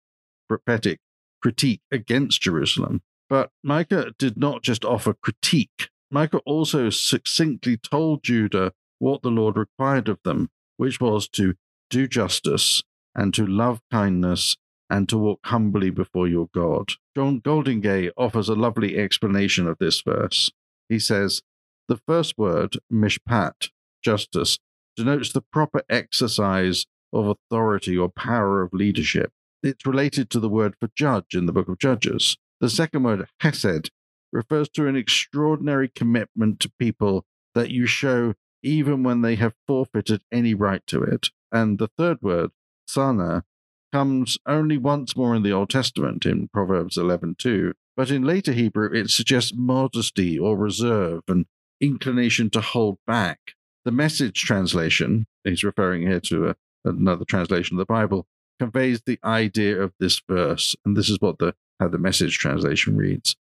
prophetic 0.49 0.99
critique 1.41 1.81
against 1.91 2.43
Jerusalem. 2.43 3.03
But 3.29 3.51
Micah 3.63 4.13
did 4.19 4.37
not 4.37 4.63
just 4.63 4.85
offer 4.85 5.15
critique, 5.15 5.89
Micah 6.13 6.43
also 6.45 6.91
succinctly 6.91 7.79
told 7.79 8.23
Judah 8.23 8.73
what 8.99 9.23
the 9.23 9.31
Lord 9.31 9.57
required 9.57 10.11
of 10.11 10.19
them, 10.25 10.51
which 10.77 11.01
was 11.01 11.27
to 11.31 11.55
do 11.89 12.07
justice 12.07 12.83
and 13.15 13.33
to 13.33 13.47
love 13.47 13.81
kindness 13.91 14.57
and 14.91 15.09
to 15.09 15.17
walk 15.17 15.41
humbly 15.45 15.89
before 15.89 16.29
your 16.29 16.49
God. 16.55 16.93
John 17.17 17.41
Goldingay 17.41 18.11
offers 18.17 18.51
a 18.51 18.55
lovely 18.55 18.99
explanation 18.99 19.67
of 19.67 19.79
this 19.79 20.03
verse. 20.03 20.51
He 20.91 20.99
says, 20.99 21.41
The 21.89 22.01
first 22.07 22.37
word, 22.37 22.77
mishpat, 22.93 23.71
justice, 24.05 24.59
denotes 24.95 25.33
the 25.33 25.41
proper 25.41 25.83
exercise 25.89 26.85
of 27.11 27.27
authority 27.27 27.97
or 27.97 28.11
power 28.11 28.61
of 28.61 28.75
leadership. 28.75 29.33
It's 29.63 29.87
related 29.87 30.29
to 30.31 30.41
the 30.41 30.51
word 30.51 30.75
for 30.79 30.91
judge 30.95 31.35
in 31.35 31.47
the 31.47 31.53
book 31.53 31.69
of 31.69 31.79
Judges. 31.79 32.37
The 32.61 32.69
second 32.69 33.03
word, 33.03 33.29
hesed, 33.41 33.91
refers 34.33 34.69
to 34.71 34.87
an 34.87 34.97
extraordinary 34.97 35.89
commitment 35.89 36.61
to 36.61 36.73
people 36.79 37.25
that 37.55 37.71
you 37.71 37.87
show 37.87 38.35
even 38.63 39.03
when 39.03 39.23
they 39.23 39.35
have 39.37 39.55
forfeited 39.67 40.23
any 40.31 40.55
right 40.55 40.87
to 40.87 41.03
it. 41.03 41.29
And 41.51 41.79
the 41.79 41.91
third 41.99 42.19
word, 42.23 42.51
sana, 42.87 43.45
comes 43.93 44.39
only 44.47 44.79
once 44.79 45.17
more 45.17 45.35
in 45.35 45.43
the 45.43 45.53
Old 45.53 45.71
Testament 45.71 46.25
in 46.25 46.49
Proverbs 46.49 46.97
11:2, 46.97 47.75
but 47.97 48.11
in 48.11 48.23
later 48.23 48.53
Hebrew 48.53 48.91
it 48.93 49.11
suggests 49.11 49.53
modesty 49.55 50.39
or 50.39 50.57
reserve 50.57 51.23
and 51.29 51.47
inclination 51.81 52.49
to 52.51 52.61
hold 52.61 52.99
back. 53.07 53.55
The 53.85 53.91
message 53.91 54.41
translation, 54.41 55.27
he's 55.45 55.65
referring 55.65 56.03
here 56.03 56.21
to 56.21 56.51
a, 56.51 56.57
another 56.85 57.25
translation 57.25 57.77
of 57.77 57.79
the 57.87 57.93
Bible, 57.93 58.27
conveys 58.59 59.03
the 59.03 59.19
idea 59.25 59.81
of 59.81 59.93
this 59.99 60.23
verse, 60.27 60.75
and 60.85 60.97
this 60.97 61.11
is 61.11 61.19
what 61.21 61.39
the 61.39 61.55
how 61.81 61.89
the 61.89 61.99
message 61.99 62.39
translation 62.39 62.97
reads. 62.97 63.37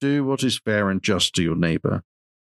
Do 0.00 0.24
what 0.24 0.42
is 0.42 0.58
fair 0.58 0.90
and 0.90 1.02
just 1.02 1.34
to 1.34 1.42
your 1.42 1.56
neighbor. 1.56 2.02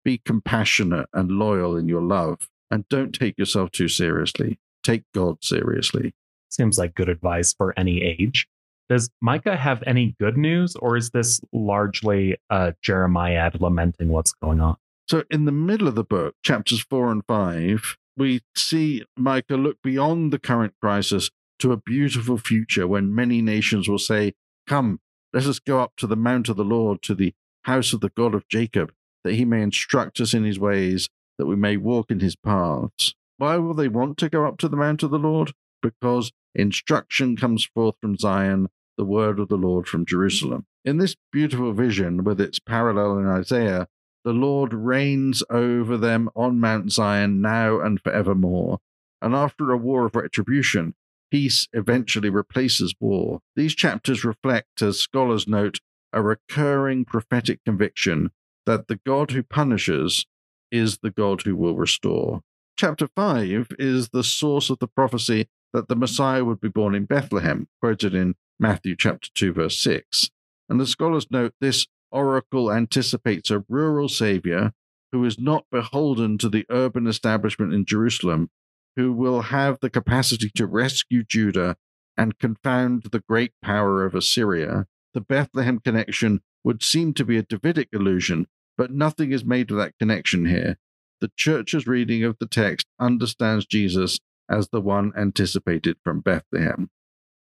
Be 0.03 0.21
compassionate 0.23 1.07
and 1.13 1.31
loyal 1.31 1.75
in 1.75 1.87
your 1.87 2.01
love, 2.01 2.49
and 2.69 2.87
don't 2.89 3.13
take 3.13 3.37
yourself 3.37 3.71
too 3.71 3.87
seriously. 3.87 4.59
Take 4.83 5.03
God 5.13 5.43
seriously. 5.43 6.13
Seems 6.49 6.77
like 6.77 6.95
good 6.95 7.09
advice 7.09 7.53
for 7.53 7.73
any 7.77 8.01
age. 8.01 8.47
Does 8.89 9.09
Micah 9.21 9.57
have 9.57 9.83
any 9.85 10.15
good 10.19 10.37
news, 10.37 10.75
or 10.77 10.95
is 10.95 11.09
this 11.09 11.41
largely 11.51 12.37
uh, 12.49 12.71
Jeremiah 12.81 13.51
lamenting 13.59 14.09
what's 14.09 14.31
going 14.31 14.61
on? 14.61 14.77
So, 15.09 15.23
in 15.29 15.45
the 15.45 15.51
middle 15.51 15.87
of 15.87 15.95
the 15.95 16.03
book, 16.03 16.35
chapters 16.43 16.81
four 16.81 17.11
and 17.11 17.23
five, 17.27 17.97
we 18.15 18.41
see 18.55 19.03
Micah 19.17 19.55
look 19.55 19.81
beyond 19.81 20.31
the 20.31 20.39
current 20.39 20.73
crisis 20.81 21.29
to 21.59 21.71
a 21.71 21.77
beautiful 21.77 22.37
future 22.37 22.87
when 22.87 23.13
many 23.13 23.41
nations 23.41 23.89
will 23.89 23.99
say, 23.99 24.33
Come, 24.67 24.99
let 25.33 25.45
us 25.45 25.59
go 25.59 25.79
up 25.79 25.93
to 25.97 26.07
the 26.07 26.15
mount 26.15 26.49
of 26.49 26.57
the 26.57 26.63
Lord, 26.63 27.01
to 27.03 27.15
the 27.15 27.33
house 27.63 27.93
of 27.93 28.01
the 28.01 28.11
God 28.15 28.33
of 28.33 28.47
Jacob, 28.47 28.91
that 29.23 29.33
he 29.33 29.45
may 29.45 29.61
instruct 29.61 30.19
us 30.19 30.33
in 30.33 30.43
his 30.43 30.59
ways, 30.59 31.09
that 31.37 31.45
we 31.45 31.55
may 31.55 31.77
walk 31.77 32.11
in 32.11 32.19
his 32.19 32.35
paths. 32.35 33.13
Why 33.37 33.57
will 33.57 33.73
they 33.73 33.87
want 33.87 34.17
to 34.19 34.29
go 34.29 34.45
up 34.45 34.57
to 34.59 34.67
the 34.67 34.77
mount 34.77 35.03
of 35.03 35.11
the 35.11 35.19
Lord? 35.19 35.53
because 35.81 36.31
instruction 36.55 37.35
comes 37.35 37.65
forth 37.65 37.95
from 38.01 38.17
Zion, 38.17 38.67
the 38.97 39.05
word 39.05 39.39
of 39.39 39.47
the 39.47 39.57
Lord 39.57 39.87
from 39.87 40.05
Jerusalem. 40.05 40.65
In 40.83 40.97
this 40.97 41.15
beautiful 41.31 41.73
vision, 41.73 42.23
with 42.23 42.41
its 42.41 42.59
parallel 42.59 43.17
in 43.19 43.27
Isaiah, 43.27 43.87
the 44.23 44.33
Lord 44.33 44.73
reigns 44.73 45.43
over 45.49 45.97
them 45.97 46.29
on 46.35 46.59
Mount 46.59 46.91
Zion 46.91 47.41
now 47.41 47.79
and 47.79 48.01
forevermore. 48.01 48.79
And 49.21 49.35
after 49.35 49.71
a 49.71 49.77
war 49.77 50.05
of 50.05 50.15
retribution, 50.15 50.95
peace 51.31 51.67
eventually 51.73 52.29
replaces 52.29 52.95
war. 52.99 53.39
These 53.55 53.75
chapters 53.75 54.23
reflect, 54.23 54.81
as 54.81 54.99
scholars 54.99 55.47
note, 55.47 55.79
a 56.13 56.21
recurring 56.21 57.05
prophetic 57.05 57.63
conviction 57.65 58.31
that 58.65 58.87
the 58.87 58.99
God 59.05 59.31
who 59.31 59.43
punishes 59.43 60.25
is 60.71 60.99
the 60.99 61.11
God 61.11 61.43
who 61.43 61.55
will 61.55 61.75
restore. 61.75 62.41
Chapter 62.77 63.07
5 63.15 63.67
is 63.79 64.09
the 64.09 64.23
source 64.23 64.69
of 64.69 64.79
the 64.79 64.87
prophecy 64.87 65.47
that 65.73 65.87
the 65.87 65.95
Messiah 65.95 66.45
would 66.45 66.61
be 66.61 66.69
born 66.69 66.95
in 66.95 67.05
Bethlehem, 67.05 67.67
quoted 67.81 68.13
in 68.13 68.35
Matthew 68.59 68.95
chapter 68.95 69.29
2, 69.33 69.53
verse 69.53 69.79
6. 69.79 70.29
And 70.69 70.79
the 70.79 70.87
scholars 70.87 71.27
note 71.31 71.53
this 71.59 71.87
oracle 72.11 72.71
anticipates 72.71 73.51
a 73.51 73.63
rural 73.69 74.09
savior 74.09 74.73
who 75.11 75.23
is 75.23 75.39
not 75.39 75.65
beholden 75.71 76.37
to 76.37 76.49
the 76.49 76.65
urban 76.69 77.07
establishment 77.07 77.73
in 77.73 77.85
Jerusalem, 77.85 78.49
who 78.97 79.13
will 79.13 79.43
have 79.43 79.79
the 79.79 79.89
capacity 79.89 80.49
to 80.55 80.67
rescue 80.67 81.23
Judah 81.23 81.77
and 82.17 82.39
confound 82.39 83.03
the 83.03 83.23
great 83.29 83.53
power 83.61 84.03
of 84.03 84.15
Assyria. 84.15 84.87
The 85.13 85.21
Bethlehem 85.21 85.79
connection 85.79 86.41
would 86.63 86.83
seem 86.83 87.13
to 87.13 87.23
be 87.23 87.37
a 87.37 87.43
Davidic 87.43 87.89
illusion, 87.93 88.47
but 88.77 88.91
nothing 88.91 89.31
is 89.31 89.45
made 89.45 89.71
of 89.71 89.77
that 89.77 89.97
connection 89.99 90.47
here. 90.47 90.77
the 91.19 91.31
church's 91.35 91.87
reading 91.87 92.23
of 92.23 92.37
the 92.39 92.45
text 92.47 92.87
understands 92.99 93.65
Jesus 93.65 94.19
as 94.49 94.69
the 94.69 94.81
one 94.81 95.11
anticipated 95.17 95.97
from 96.03 96.21
Bethlehem. 96.21 96.89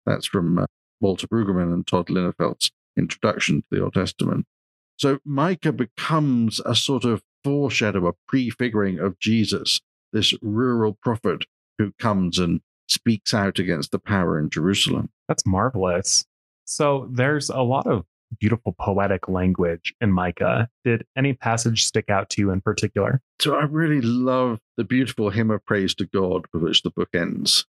That's 0.04 0.26
from 0.26 0.58
uh, 0.58 0.66
Walter 1.00 1.26
Brueggemann 1.26 1.72
and 1.72 1.86
Tod 1.86 2.06
Linafelt's 2.08 2.70
introduction 2.96 3.62
to 3.62 3.66
the 3.70 3.82
Old 3.82 3.94
Testament. 3.94 4.46
So 4.96 5.18
Micah 5.24 5.72
becomes 5.72 6.60
a 6.64 6.74
sort 6.74 7.04
of 7.04 7.22
foreshadow, 7.44 8.06
a 8.06 8.14
prefiguring 8.26 8.98
of 8.98 9.18
Jesus, 9.18 9.80
this 10.16 10.34
rural 10.40 10.96
prophet 11.02 11.44
who 11.78 11.92
comes 11.98 12.38
and 12.38 12.60
speaks 12.88 13.34
out 13.34 13.58
against 13.58 13.90
the 13.90 13.98
power 13.98 14.38
in 14.38 14.48
Jerusalem. 14.48 15.10
That's 15.28 15.44
marvelous. 15.44 16.24
So 16.64 17.08
there's 17.12 17.50
a 17.50 17.60
lot 17.60 17.86
of 17.86 18.04
beautiful 18.40 18.74
poetic 18.80 19.28
language 19.28 19.94
in 20.00 20.10
Micah. 20.10 20.68
Did 20.84 21.04
any 21.16 21.34
passage 21.34 21.84
stick 21.84 22.08
out 22.08 22.30
to 22.30 22.40
you 22.40 22.50
in 22.50 22.62
particular? 22.62 23.20
So 23.40 23.56
I 23.56 23.64
really 23.64 24.00
love 24.00 24.58
the 24.78 24.84
beautiful 24.84 25.30
hymn 25.30 25.50
of 25.50 25.64
praise 25.66 25.94
to 25.96 26.06
God 26.06 26.46
with 26.52 26.62
which 26.62 26.82
the 26.82 26.90
book 26.90 27.10
ends. 27.14 27.66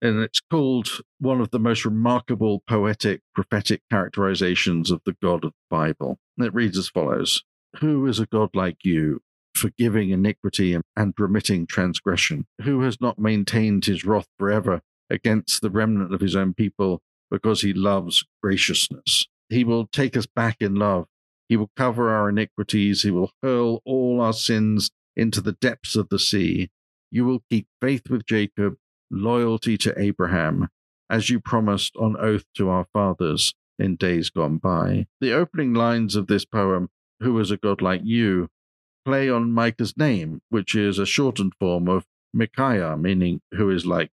And 0.00 0.20
it's 0.20 0.40
called 0.40 0.88
one 1.18 1.40
of 1.40 1.50
the 1.50 1.58
most 1.58 1.84
remarkable 1.84 2.62
poetic 2.68 3.20
prophetic 3.34 3.82
characterizations 3.90 4.90
of 4.90 5.02
the 5.04 5.16
God 5.20 5.44
of 5.44 5.50
the 5.50 5.76
Bible. 5.76 6.18
And 6.38 6.46
it 6.46 6.54
reads 6.54 6.78
as 6.78 6.88
follows 6.88 7.42
Who 7.80 8.06
is 8.06 8.20
a 8.20 8.26
God 8.26 8.50
like 8.54 8.78
you, 8.84 9.20
forgiving 9.54 10.10
iniquity 10.10 10.76
and 10.96 11.14
remitting 11.18 11.66
transgression? 11.66 12.46
Who 12.62 12.82
has 12.82 13.00
not 13.00 13.18
maintained 13.18 13.84
his 13.84 14.04
wrath 14.04 14.28
forever 14.38 14.80
against 15.08 15.60
the 15.60 15.70
remnant 15.70 16.14
of 16.14 16.20
his 16.20 16.36
own 16.36 16.54
people 16.54 17.00
because 17.30 17.62
he 17.62 17.72
loves 17.72 18.24
graciousness? 18.42 19.26
He 19.48 19.64
will 19.64 19.86
take 19.86 20.16
us 20.16 20.26
back 20.26 20.56
in 20.60 20.76
love. 20.76 21.06
He 21.48 21.56
will 21.56 21.70
cover 21.76 22.10
our 22.10 22.28
iniquities. 22.28 23.02
He 23.02 23.10
will 23.10 23.32
hurl 23.42 23.82
all 23.84 24.20
our 24.20 24.32
sins 24.32 24.90
into 25.16 25.40
the 25.40 25.52
depths 25.52 25.96
of 25.96 26.08
the 26.08 26.18
sea. 26.18 26.70
You 27.10 27.24
will 27.24 27.42
keep 27.50 27.66
faith 27.80 28.08
with 28.08 28.24
Jacob, 28.24 28.76
loyalty 29.10 29.76
to 29.78 30.00
Abraham, 30.00 30.68
as 31.10 31.28
you 31.28 31.40
promised 31.40 31.96
on 31.96 32.16
oath 32.16 32.44
to 32.56 32.68
our 32.68 32.86
fathers 32.92 33.52
in 33.80 33.96
days 33.96 34.30
gone 34.30 34.58
by. 34.58 35.06
The 35.20 35.32
opening 35.32 35.74
lines 35.74 36.14
of 36.14 36.28
this 36.28 36.44
poem, 36.44 36.88
Who 37.20 37.38
is 37.40 37.50
a 37.50 37.56
God 37.56 37.82
like 37.82 38.02
you, 38.04 38.48
play 39.04 39.30
on 39.30 39.52
Micah's 39.52 39.96
name, 39.96 40.40
which 40.50 40.74
is 40.74 40.98
a 40.98 41.06
shortened 41.06 41.52
form 41.58 41.88
of 41.88 42.06
Micaiah, 42.32 42.96
meaning 42.96 43.40
who 43.52 43.70
is 43.70 43.86
like 43.86 44.10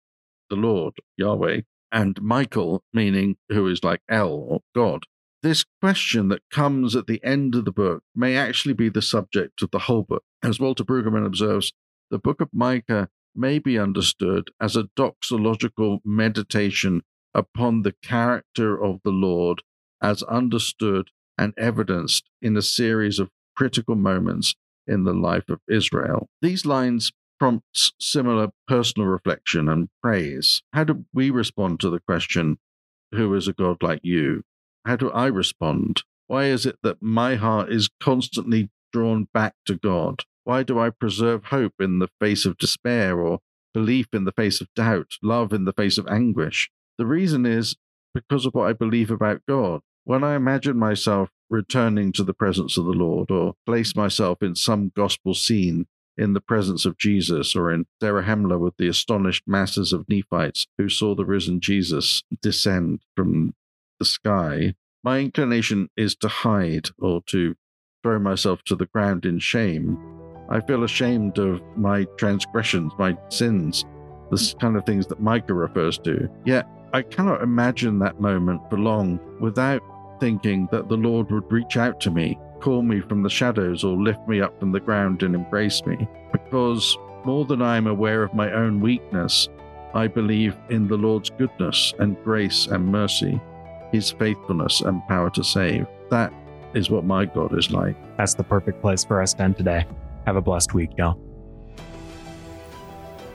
the 0.49 0.55
Lord, 0.55 0.95
Yahweh, 1.17 1.61
and 1.91 2.21
Michael, 2.21 2.83
meaning 2.93 3.37
who 3.49 3.67
is 3.67 3.83
like 3.83 4.01
El, 4.09 4.29
or 4.29 4.61
God. 4.75 5.03
This 5.43 5.65
question 5.81 6.27
that 6.29 6.49
comes 6.51 6.95
at 6.95 7.07
the 7.07 7.23
end 7.23 7.55
of 7.55 7.65
the 7.65 7.71
book 7.71 8.03
may 8.15 8.35
actually 8.37 8.73
be 8.73 8.89
the 8.89 9.01
subject 9.01 9.61
of 9.61 9.71
the 9.71 9.79
whole 9.79 10.03
book. 10.03 10.23
As 10.43 10.59
Walter 10.59 10.83
Brueggemann 10.83 11.25
observes, 11.25 11.73
the 12.09 12.19
book 12.19 12.41
of 12.41 12.49
Micah 12.53 13.09
may 13.35 13.59
be 13.59 13.79
understood 13.79 14.51
as 14.59 14.75
a 14.75 14.89
doxological 14.97 15.99
meditation 16.03 17.01
upon 17.33 17.81
the 17.81 17.95
character 18.03 18.81
of 18.81 18.99
the 19.03 19.11
Lord 19.11 19.63
as 20.01 20.21
understood 20.23 21.09
and 21.37 21.53
evidenced 21.57 22.29
in 22.41 22.57
a 22.57 22.61
series 22.61 23.19
of 23.19 23.29
critical 23.55 23.95
moments 23.95 24.55
in 24.91 25.05
the 25.05 25.13
life 25.13 25.49
of 25.49 25.61
Israel. 25.69 26.29
These 26.41 26.65
lines 26.65 27.11
prompt 27.39 27.93
similar 27.99 28.49
personal 28.67 29.07
reflection 29.07 29.67
and 29.67 29.89
praise. 30.03 30.61
How 30.73 30.83
do 30.83 31.05
we 31.13 31.31
respond 31.31 31.79
to 31.79 31.89
the 31.89 31.99
question, 31.99 32.57
Who 33.13 33.33
is 33.33 33.47
a 33.47 33.53
God 33.53 33.81
like 33.81 34.01
you? 34.03 34.43
How 34.85 34.95
do 34.95 35.09
I 35.11 35.27
respond? 35.27 36.03
Why 36.27 36.45
is 36.45 36.65
it 36.65 36.77
that 36.83 37.01
my 37.01 37.35
heart 37.35 37.71
is 37.71 37.89
constantly 37.99 38.69
drawn 38.93 39.27
back 39.33 39.55
to 39.65 39.75
God? 39.75 40.23
Why 40.43 40.63
do 40.63 40.79
I 40.79 40.89
preserve 40.89 41.45
hope 41.45 41.73
in 41.79 41.99
the 41.99 42.09
face 42.19 42.45
of 42.45 42.57
despair 42.57 43.19
or 43.19 43.39
belief 43.73 44.07
in 44.13 44.25
the 44.25 44.31
face 44.31 44.61
of 44.61 44.73
doubt, 44.75 45.13
love 45.23 45.53
in 45.53 45.65
the 45.65 45.73
face 45.73 45.97
of 45.97 46.07
anguish? 46.07 46.69
The 46.97 47.05
reason 47.05 47.45
is 47.45 47.75
because 48.13 48.45
of 48.45 48.53
what 48.53 48.69
I 48.69 48.73
believe 48.73 49.11
about 49.11 49.41
God. 49.47 49.81
When 50.03 50.23
I 50.23 50.35
imagine 50.35 50.77
myself 50.77 51.29
returning 51.51 52.11
to 52.13 52.23
the 52.23 52.33
presence 52.33 52.77
of 52.77 52.85
the 52.85 52.91
Lord 52.91 53.29
or 53.29 53.53
place 53.65 53.95
myself 53.95 54.41
in 54.41 54.55
some 54.55 54.91
gospel 54.95 55.35
scene 55.35 55.85
in 56.17 56.33
the 56.33 56.41
presence 56.41 56.85
of 56.85 56.97
Jesus 56.97 57.55
or 57.55 57.71
in 57.71 57.85
Zarahemla 58.01 58.59
with 58.59 58.75
the 58.77 58.87
astonished 58.87 59.43
masses 59.47 59.93
of 59.93 60.07
Nephites 60.09 60.67
who 60.77 60.89
saw 60.89 61.13
the 61.13 61.25
risen 61.25 61.59
Jesus 61.59 62.23
descend 62.41 63.01
from 63.15 63.53
the 63.99 64.05
sky, 64.05 64.75
my 65.03 65.19
inclination 65.19 65.89
is 65.97 66.15
to 66.17 66.27
hide 66.27 66.89
or 66.99 67.21
to 67.27 67.55
throw 68.03 68.19
myself 68.19 68.63
to 68.63 68.75
the 68.75 68.87
ground 68.87 69.25
in 69.25 69.39
shame. 69.39 69.97
I 70.49 70.59
feel 70.61 70.83
ashamed 70.83 71.37
of 71.37 71.61
my 71.75 72.05
transgressions, 72.17 72.91
my 72.97 73.17
sins, 73.29 73.85
the 74.31 74.55
kind 74.59 74.75
of 74.75 74.85
things 74.85 75.07
that 75.07 75.21
Micah 75.21 75.53
refers 75.53 75.97
to. 75.99 76.29
Yet 76.45 76.67
I 76.93 77.03
cannot 77.03 77.41
imagine 77.41 77.99
that 77.99 78.19
moment 78.19 78.61
for 78.69 78.77
long 78.77 79.19
without 79.39 79.81
thinking 80.21 80.69
that 80.71 80.87
the 80.87 80.95
Lord 80.95 81.29
would 81.31 81.51
reach 81.51 81.75
out 81.75 81.99
to 82.01 82.11
me, 82.11 82.39
call 82.61 82.81
me 82.81 83.01
from 83.01 83.23
the 83.23 83.29
shadows, 83.29 83.83
or 83.83 83.97
lift 83.97 84.25
me 84.27 84.39
up 84.39 84.57
from 84.57 84.71
the 84.71 84.79
ground 84.79 85.23
and 85.23 85.35
embrace 85.35 85.85
me. 85.85 86.07
Because 86.31 86.97
more 87.25 87.43
than 87.43 87.61
I 87.61 87.75
am 87.75 87.87
aware 87.87 88.23
of 88.23 88.33
my 88.33 88.49
own 88.53 88.79
weakness, 88.79 89.49
I 89.93 90.07
believe 90.07 90.55
in 90.69 90.87
the 90.87 90.95
Lord's 90.95 91.29
goodness 91.31 91.93
and 91.99 92.15
grace 92.23 92.67
and 92.67 92.85
mercy 92.85 93.41
his 93.91 94.11
faithfulness 94.11 94.81
and 94.81 95.05
power 95.07 95.29
to 95.31 95.43
save. 95.43 95.85
That 96.09 96.33
is 96.73 96.89
what 96.89 97.03
my 97.03 97.25
God 97.25 97.57
is 97.57 97.71
like. 97.71 97.95
That's 98.17 98.33
the 98.33 98.43
perfect 98.43 98.81
place 98.81 99.03
for 99.03 99.21
us 99.21 99.33
to 99.33 99.43
end 99.43 99.57
today. 99.57 99.85
Have 100.25 100.37
a 100.37 100.41
blessed 100.41 100.73
week, 100.73 100.91
y'all. 100.97 101.19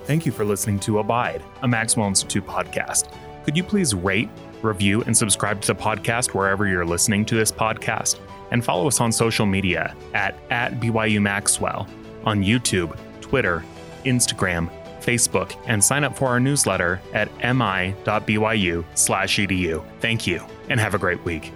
Thank 0.04 0.24
you 0.24 0.32
for 0.32 0.44
listening 0.44 0.78
to 0.80 1.00
Abide, 1.00 1.42
a 1.62 1.68
Maxwell 1.68 2.06
Institute 2.06 2.46
podcast. 2.46 3.12
Could 3.44 3.56
you 3.56 3.64
please 3.64 3.94
rate, 3.94 4.30
review, 4.66 5.02
and 5.02 5.16
subscribe 5.16 5.60
to 5.62 5.68
the 5.68 5.74
podcast 5.74 6.34
wherever 6.34 6.66
you're 6.66 6.84
listening 6.84 7.24
to 7.26 7.34
this 7.34 7.52
podcast? 7.52 8.18
And 8.50 8.64
follow 8.64 8.86
us 8.86 9.00
on 9.00 9.10
social 9.12 9.46
media 9.46 9.94
at, 10.14 10.38
at 10.50 10.80
BYU 10.80 11.20
Maxwell 11.22 11.88
on 12.24 12.42
YouTube, 12.42 12.96
Twitter, 13.20 13.64
Instagram, 14.04 14.70
Facebook, 15.00 15.56
and 15.66 15.82
sign 15.82 16.04
up 16.04 16.16
for 16.16 16.28
our 16.28 16.40
newsletter 16.40 17.00
at 17.12 17.28
mi.byu/edu. 17.38 18.84
Thank 20.00 20.26
you, 20.26 20.44
and 20.68 20.80
have 20.80 20.94
a 20.94 20.98
great 20.98 21.24
week. 21.24 21.52